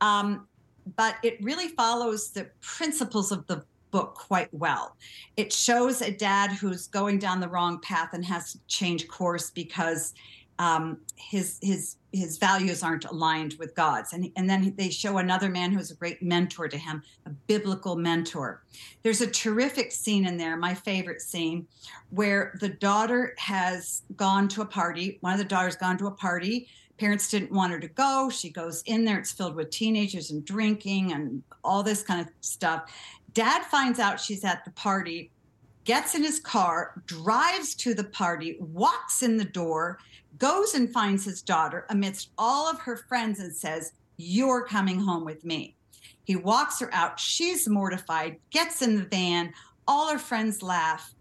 Um, 0.02 0.48
but 0.96 1.16
it 1.24 1.38
really 1.44 1.68
follows 1.70 2.32
the 2.32 2.48
principles 2.62 3.32
of 3.32 3.46
the 3.48 3.64
book 3.92 4.16
quite 4.16 4.52
well. 4.54 4.96
It 5.38 5.54
shows 5.54 6.02
a 6.02 6.12
dad 6.12 6.52
who's 6.52 6.88
going 6.88 7.20
down 7.20 7.40
the 7.40 7.48
wrong 7.48 7.80
path 7.82 8.10
and 8.14 8.26
has 8.26 8.54
to 8.54 8.60
change 8.68 9.08
course 9.08 9.52
because 9.52 10.14
um, 10.60 11.00
his 11.16 11.58
his 11.62 11.96
his 12.12 12.38
values 12.38 12.84
aren't 12.84 13.06
aligned 13.06 13.56
with 13.60 13.76
God's. 13.76 14.14
And, 14.14 14.32
and 14.36 14.50
then 14.50 14.74
they 14.78 14.90
show 14.90 15.20
another 15.20 15.48
man 15.50 15.72
who's 15.72 15.92
a 15.92 15.96
great 15.96 16.24
mentor 16.24 16.68
to 16.68 16.78
him, 16.78 17.04
a 17.26 17.30
biblical 17.30 17.96
mentor. 17.96 18.64
There's 19.04 19.22
a 19.22 19.28
terrific 19.30 19.92
scene 19.92 20.26
in 20.26 20.38
there, 20.38 20.58
my 20.58 20.74
favorite 20.74 21.22
scene, 21.22 21.68
where 22.10 22.56
the 22.60 22.70
daughter 22.70 23.36
has 23.38 24.02
gone 24.16 24.48
to 24.50 24.62
a 24.62 24.66
party. 24.66 25.18
One 25.22 25.34
of 25.34 25.40
the 25.40 25.46
daughters 25.46 25.76
gone 25.76 25.98
to 26.00 26.08
a 26.08 26.12
party. 26.12 26.68
Parents 26.98 27.30
didn't 27.30 27.52
want 27.52 27.72
her 27.72 27.80
to 27.80 27.88
go. 27.88 28.30
She 28.32 28.50
goes 28.50 28.82
in 28.88 29.06
there. 29.06 29.20
It's 29.20 29.32
filled 29.32 29.56
with 29.56 29.70
teenagers 29.70 30.32
and 30.32 30.44
drinking 30.44 31.14
and 31.14 31.44
all 31.64 31.84
this 31.84 32.02
kind 32.02 32.22
of 32.22 32.28
stuff. 32.42 32.92
Dad 33.34 33.64
finds 33.66 34.00
out 34.00 34.20
she's 34.20 34.44
at 34.44 34.66
the 34.66 34.72
party, 34.72 35.32
gets 35.84 36.16
in 36.16 36.24
his 36.24 36.40
car, 36.40 37.02
drives 37.06 37.76
to 37.76 37.94
the 37.94 38.04
party, 38.04 38.58
walks 38.60 39.22
in 39.22 39.38
the 39.38 39.46
door, 39.46 40.00
goes 40.40 40.74
and 40.74 40.92
finds 40.92 41.26
his 41.26 41.42
daughter 41.42 41.86
amidst 41.90 42.32
all 42.38 42.70
of 42.70 42.80
her 42.80 42.98
friends 42.98 43.40
and 43.40 43.54
says, 43.54 43.92
You're 44.18 44.66
coming 44.66 45.00
home 45.00 45.26
with 45.26 45.46
me. 45.46 45.76
He 46.24 46.36
walks 46.36 46.80
her 46.80 46.94
out. 46.94 47.20
She's 47.20 47.68
mortified, 47.68 48.38
gets 48.52 48.82
in 48.82 48.96
the 48.96 49.04
van. 49.04 49.54
All 49.88 50.12
her 50.12 50.20
friends 50.20 50.64
laugh. 50.64 51.14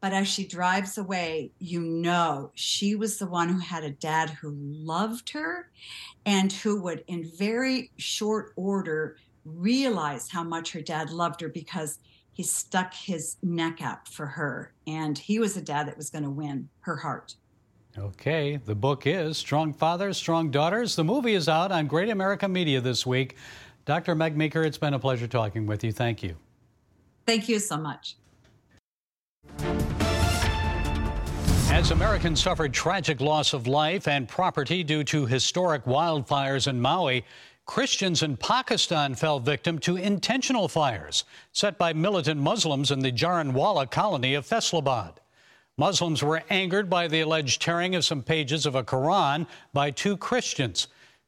But 0.00 0.12
as 0.12 0.28
she 0.28 0.46
drives 0.46 0.98
away, 0.98 1.50
you 1.58 1.80
know 1.80 2.50
she 2.54 2.94
was 2.94 3.18
the 3.18 3.26
one 3.26 3.48
who 3.48 3.58
had 3.58 3.84
a 3.84 3.90
dad 3.90 4.30
who 4.30 4.54
loved 4.54 5.30
her 5.30 5.70
and 6.26 6.52
who 6.52 6.82
would, 6.82 7.04
in 7.06 7.30
very 7.36 7.90
short 7.96 8.52
order, 8.56 9.16
realize 9.44 10.30
how 10.30 10.42
much 10.42 10.72
her 10.72 10.82
dad 10.82 11.10
loved 11.10 11.40
her 11.40 11.48
because 11.48 11.98
he 12.34 12.42
stuck 12.42 12.92
his 12.92 13.36
neck 13.42 13.80
out 13.80 14.06
for 14.06 14.26
her. 14.26 14.74
And 14.86 15.16
he 15.16 15.38
was 15.38 15.56
a 15.56 15.62
dad 15.62 15.88
that 15.88 15.96
was 15.96 16.10
going 16.10 16.24
to 16.24 16.30
win 16.30 16.68
her 16.80 16.96
heart. 16.96 17.34
Okay, 17.96 18.56
the 18.56 18.74
book 18.74 19.06
is 19.06 19.38
Strong 19.38 19.74
Fathers, 19.74 20.16
Strong 20.16 20.50
Daughters. 20.50 20.96
The 20.96 21.04
movie 21.04 21.34
is 21.34 21.48
out 21.48 21.70
on 21.70 21.86
Great 21.86 22.08
American 22.08 22.52
Media 22.52 22.80
this 22.80 23.06
week. 23.06 23.36
Dr. 23.84 24.16
Meg 24.16 24.36
Meeker, 24.36 24.64
it's 24.64 24.78
been 24.78 24.94
a 24.94 24.98
pleasure 24.98 25.28
talking 25.28 25.64
with 25.64 25.84
you. 25.84 25.92
Thank 25.92 26.20
you. 26.20 26.34
Thank 27.24 27.48
you 27.48 27.60
so 27.60 27.76
much. 27.76 28.16
As 31.70 31.92
Americans 31.92 32.42
suffered 32.42 32.72
tragic 32.72 33.20
loss 33.20 33.52
of 33.52 33.68
life 33.68 34.08
and 34.08 34.28
property 34.28 34.82
due 34.82 35.04
to 35.04 35.26
historic 35.26 35.84
wildfires 35.84 36.66
in 36.66 36.80
Maui, 36.80 37.24
Christians 37.64 38.24
in 38.24 38.36
Pakistan 38.36 39.14
fell 39.14 39.38
victim 39.38 39.78
to 39.80 39.96
intentional 39.96 40.66
fires 40.66 41.22
set 41.52 41.78
by 41.78 41.92
militant 41.92 42.40
Muslims 42.40 42.90
in 42.90 42.98
the 42.98 43.12
Jaranwala 43.12 43.88
colony 43.88 44.34
of 44.34 44.44
Faisalabad. 44.44 45.18
Muslims 45.76 46.22
were 46.22 46.42
angered 46.50 46.88
by 46.88 47.08
the 47.08 47.20
alleged 47.20 47.60
tearing 47.60 47.96
of 47.96 48.04
some 48.04 48.22
pages 48.22 48.64
of 48.64 48.76
a 48.76 48.84
Quran 48.84 49.46
by 49.72 49.90
two 49.90 50.16
Christians. 50.16 50.86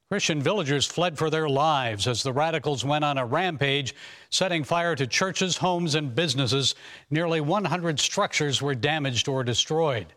Christian 0.09 0.41
villagers 0.41 0.85
fled 0.85 1.17
for 1.17 1.29
their 1.29 1.49
lives 1.49 2.07
as 2.07 2.23
the 2.23 2.31
radicals 2.31 2.85
went 2.85 3.03
on 3.03 3.17
a 3.17 3.25
rampage, 3.25 3.93
setting 4.29 4.63
fire 4.63 4.95
to 4.95 5.05
churches, 5.05 5.57
homes, 5.57 5.95
and 5.95 6.15
businesses. 6.15 6.75
Nearly 7.09 7.41
100 7.41 7.99
structures 7.99 8.61
were 8.61 8.73
damaged 8.73 9.27
or 9.27 9.43
destroyed. 9.43 10.13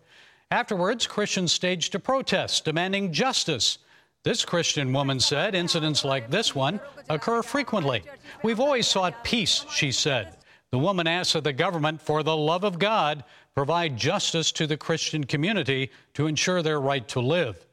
Afterwards, 0.52 1.08
Christians 1.08 1.50
staged 1.50 1.96
a 1.96 1.98
protest 1.98 2.64
demanding 2.64 3.12
justice. 3.12 3.78
This 4.22 4.44
Christian 4.44 4.92
woman 4.92 5.18
said 5.18 5.56
incidents 5.56 6.04
like 6.04 6.30
this 6.30 6.54
one 6.54 6.78
occur 7.08 7.42
frequently. 7.42 8.04
We've 8.44 8.60
always 8.60 8.86
sought 8.86 9.24
peace, 9.24 9.64
she 9.72 9.90
said. 9.90 10.36
The 10.70 10.78
woman 10.78 11.08
asked 11.08 11.32
that 11.32 11.42
the 11.42 11.52
government, 11.52 12.00
for 12.00 12.22
the 12.22 12.36
love 12.36 12.62
of 12.62 12.78
God, 12.78 13.24
provide 13.54 13.96
justice 13.96 14.52
to 14.52 14.66
the 14.66 14.76
Christian 14.76 15.24
community 15.24 15.90
to 16.14 16.26
ensure 16.26 16.62
their 16.62 16.80
right 16.80 17.06
to 17.08 17.20
live. 17.20 17.66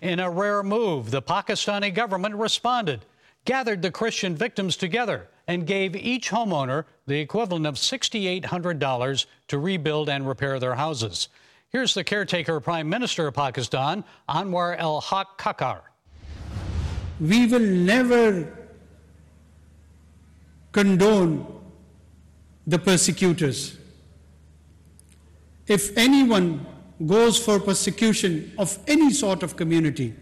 In 0.00 0.20
a 0.20 0.30
rare 0.30 0.62
move, 0.62 1.10
the 1.10 1.22
Pakistani 1.22 1.92
government 1.92 2.34
responded, 2.36 3.04
gathered 3.44 3.82
the 3.82 3.90
Christian 3.90 4.36
victims 4.36 4.76
together, 4.76 5.28
and 5.46 5.66
gave 5.66 5.96
each 5.96 6.30
homeowner 6.30 6.84
the 7.06 7.20
equivalent 7.20 7.66
of 7.66 7.74
$6,800 7.74 9.26
to 9.48 9.58
rebuild 9.58 10.08
and 10.08 10.26
repair 10.26 10.58
their 10.58 10.76
houses. 10.76 11.28
Here's 11.68 11.94
the 11.94 12.04
caretaker 12.04 12.60
Prime 12.60 12.88
Minister 12.88 13.26
of 13.26 13.34
Pakistan, 13.34 14.04
Anwar 14.28 14.76
el 14.78 15.00
Haq 15.00 15.38
Kakar 15.38 15.82
we 17.20 17.46
will 17.46 17.60
never 17.60 18.52
condone 20.72 21.46
the 22.66 22.78
persecutors. 22.78 23.76
If 25.66 25.96
anyone 25.96 26.66
goes 27.06 27.38
for 27.38 27.58
persecution 27.58 28.52
of 28.58 28.78
any 28.86 29.12
sort 29.12 29.42
of 29.42 29.56
community, 29.56 30.14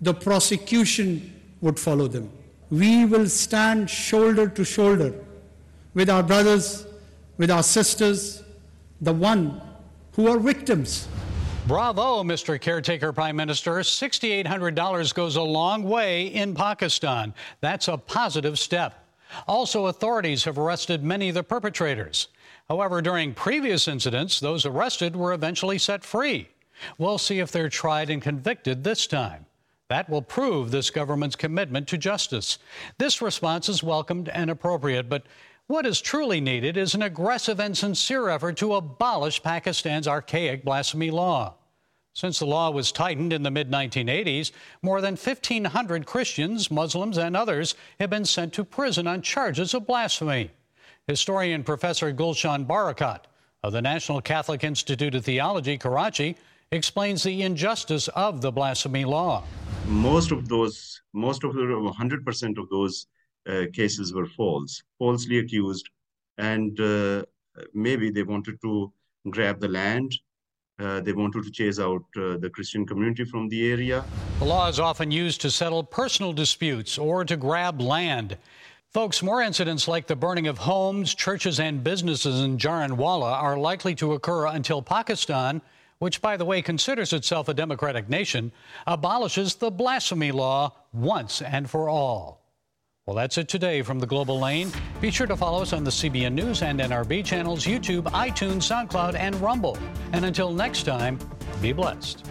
the 0.00 0.14
prosecution 0.14 1.32
would 1.60 1.78
follow 1.78 2.08
them. 2.08 2.30
We 2.70 3.04
will 3.04 3.28
stand 3.28 3.88
shoulder 3.88 4.48
to 4.48 4.64
shoulder 4.64 5.14
with 5.94 6.10
our 6.10 6.22
brothers, 6.22 6.86
with 7.38 7.50
our 7.50 7.62
sisters, 7.62 8.42
the 9.00 9.12
one 9.12 9.60
who 10.12 10.28
are 10.28 10.38
victims. 10.38 11.08
Bravo, 11.66 12.22
Mr. 12.22 12.60
Caretaker 12.60 13.12
Prime 13.12 13.36
Minister. 13.36 13.72
$6,800 13.72 15.14
goes 15.14 15.36
a 15.36 15.42
long 15.42 15.82
way 15.82 16.28
in 16.28 16.54
Pakistan. 16.54 17.34
That's 17.60 17.88
a 17.88 17.98
positive 17.98 18.58
step. 18.58 19.04
Also, 19.48 19.86
authorities 19.86 20.44
have 20.44 20.58
arrested 20.58 21.02
many 21.02 21.28
of 21.28 21.34
the 21.34 21.42
perpetrators. 21.42 22.28
However, 22.68 23.00
during 23.00 23.34
previous 23.34 23.86
incidents, 23.86 24.40
those 24.40 24.66
arrested 24.66 25.14
were 25.14 25.32
eventually 25.32 25.78
set 25.78 26.04
free. 26.04 26.48
We'll 26.98 27.18
see 27.18 27.38
if 27.38 27.52
they're 27.52 27.68
tried 27.68 28.10
and 28.10 28.20
convicted 28.20 28.82
this 28.82 29.06
time. 29.06 29.46
That 29.88 30.10
will 30.10 30.22
prove 30.22 30.70
this 30.70 30.90
government's 30.90 31.36
commitment 31.36 31.86
to 31.88 31.98
justice. 31.98 32.58
This 32.98 33.22
response 33.22 33.68
is 33.68 33.84
welcomed 33.84 34.28
and 34.28 34.50
appropriate, 34.50 35.08
but 35.08 35.24
what 35.68 35.86
is 35.86 36.00
truly 36.00 36.40
needed 36.40 36.76
is 36.76 36.94
an 36.94 37.02
aggressive 37.02 37.60
and 37.60 37.76
sincere 37.76 38.28
effort 38.28 38.56
to 38.58 38.74
abolish 38.74 39.42
Pakistan's 39.42 40.08
archaic 40.08 40.64
blasphemy 40.64 41.10
law. 41.10 41.54
Since 42.14 42.38
the 42.38 42.46
law 42.46 42.70
was 42.70 42.92
tightened 42.92 43.32
in 43.32 43.42
the 43.42 43.50
mid 43.50 43.70
1980s, 43.70 44.50
more 44.80 45.00
than 45.00 45.16
1,500 45.16 46.06
Christians, 46.06 46.70
Muslims, 46.70 47.18
and 47.18 47.36
others 47.36 47.74
have 48.00 48.10
been 48.10 48.24
sent 48.24 48.54
to 48.54 48.64
prison 48.64 49.06
on 49.06 49.22
charges 49.22 49.74
of 49.74 49.86
blasphemy. 49.86 50.50
Historian 51.08 51.62
Professor 51.62 52.12
Gulshan 52.12 52.66
Barakat 52.66 53.20
of 53.62 53.72
the 53.72 53.80
National 53.80 54.20
Catholic 54.20 54.64
Institute 54.64 55.14
of 55.14 55.24
Theology, 55.24 55.78
Karachi, 55.78 56.36
explains 56.72 57.22
the 57.22 57.42
injustice 57.42 58.08
of 58.08 58.40
the 58.40 58.50
blasphemy 58.50 59.04
law. 59.04 59.44
Most 59.86 60.32
of 60.32 60.48
those, 60.48 61.00
most 61.12 61.44
of 61.44 61.54
the 61.54 61.60
100% 61.60 62.58
of 62.58 62.68
those 62.70 63.06
uh, 63.48 63.66
cases 63.72 64.12
were 64.12 64.26
false, 64.26 64.82
falsely 64.98 65.38
accused, 65.38 65.88
and 66.38 66.80
uh, 66.80 67.22
maybe 67.72 68.10
they 68.10 68.24
wanted 68.24 68.60
to 68.62 68.92
grab 69.30 69.60
the 69.60 69.68
land. 69.68 70.12
Uh, 70.80 71.00
they 71.02 71.12
wanted 71.12 71.44
to 71.44 71.52
chase 71.52 71.78
out 71.78 72.02
uh, 72.16 72.36
the 72.38 72.50
Christian 72.52 72.84
community 72.84 73.24
from 73.24 73.48
the 73.48 73.70
area. 73.70 74.04
The 74.40 74.44
law 74.44 74.68
is 74.68 74.80
often 74.80 75.12
used 75.12 75.40
to 75.42 75.52
settle 75.52 75.84
personal 75.84 76.32
disputes 76.32 76.98
or 76.98 77.24
to 77.24 77.36
grab 77.36 77.80
land. 77.80 78.36
Folks, 78.92 79.22
more 79.22 79.42
incidents 79.42 79.88
like 79.88 80.06
the 80.06 80.16
burning 80.16 80.46
of 80.46 80.58
homes, 80.58 81.14
churches, 81.14 81.60
and 81.60 81.84
businesses 81.84 82.40
in 82.40 82.56
Jaranwala 82.56 83.30
are 83.30 83.58
likely 83.58 83.94
to 83.96 84.14
occur 84.14 84.46
until 84.46 84.80
Pakistan, 84.80 85.60
which, 85.98 86.22
by 86.22 86.36
the 86.36 86.44
way, 86.44 86.62
considers 86.62 87.12
itself 87.12 87.48
a 87.48 87.54
democratic 87.54 88.08
nation, 88.08 88.52
abolishes 88.86 89.56
the 89.56 89.70
blasphemy 89.70 90.32
law 90.32 90.72
once 90.92 91.42
and 91.42 91.68
for 91.68 91.88
all. 91.88 92.42
Well, 93.06 93.16
that's 93.16 93.38
it 93.38 93.48
today 93.48 93.82
from 93.82 94.00
the 94.00 94.06
Global 94.06 94.40
Lane. 94.40 94.72
Be 95.00 95.10
sure 95.10 95.28
to 95.28 95.36
follow 95.36 95.62
us 95.62 95.72
on 95.72 95.84
the 95.84 95.90
CBN 95.90 96.32
News 96.32 96.62
and 96.62 96.80
NRB 96.80 97.24
channels, 97.24 97.64
YouTube, 97.64 98.04
iTunes, 98.10 98.64
SoundCloud, 98.64 99.14
and 99.14 99.34
Rumble. 99.36 99.78
And 100.12 100.24
until 100.24 100.52
next 100.52 100.82
time, 100.84 101.18
be 101.62 101.72
blessed. 101.72 102.24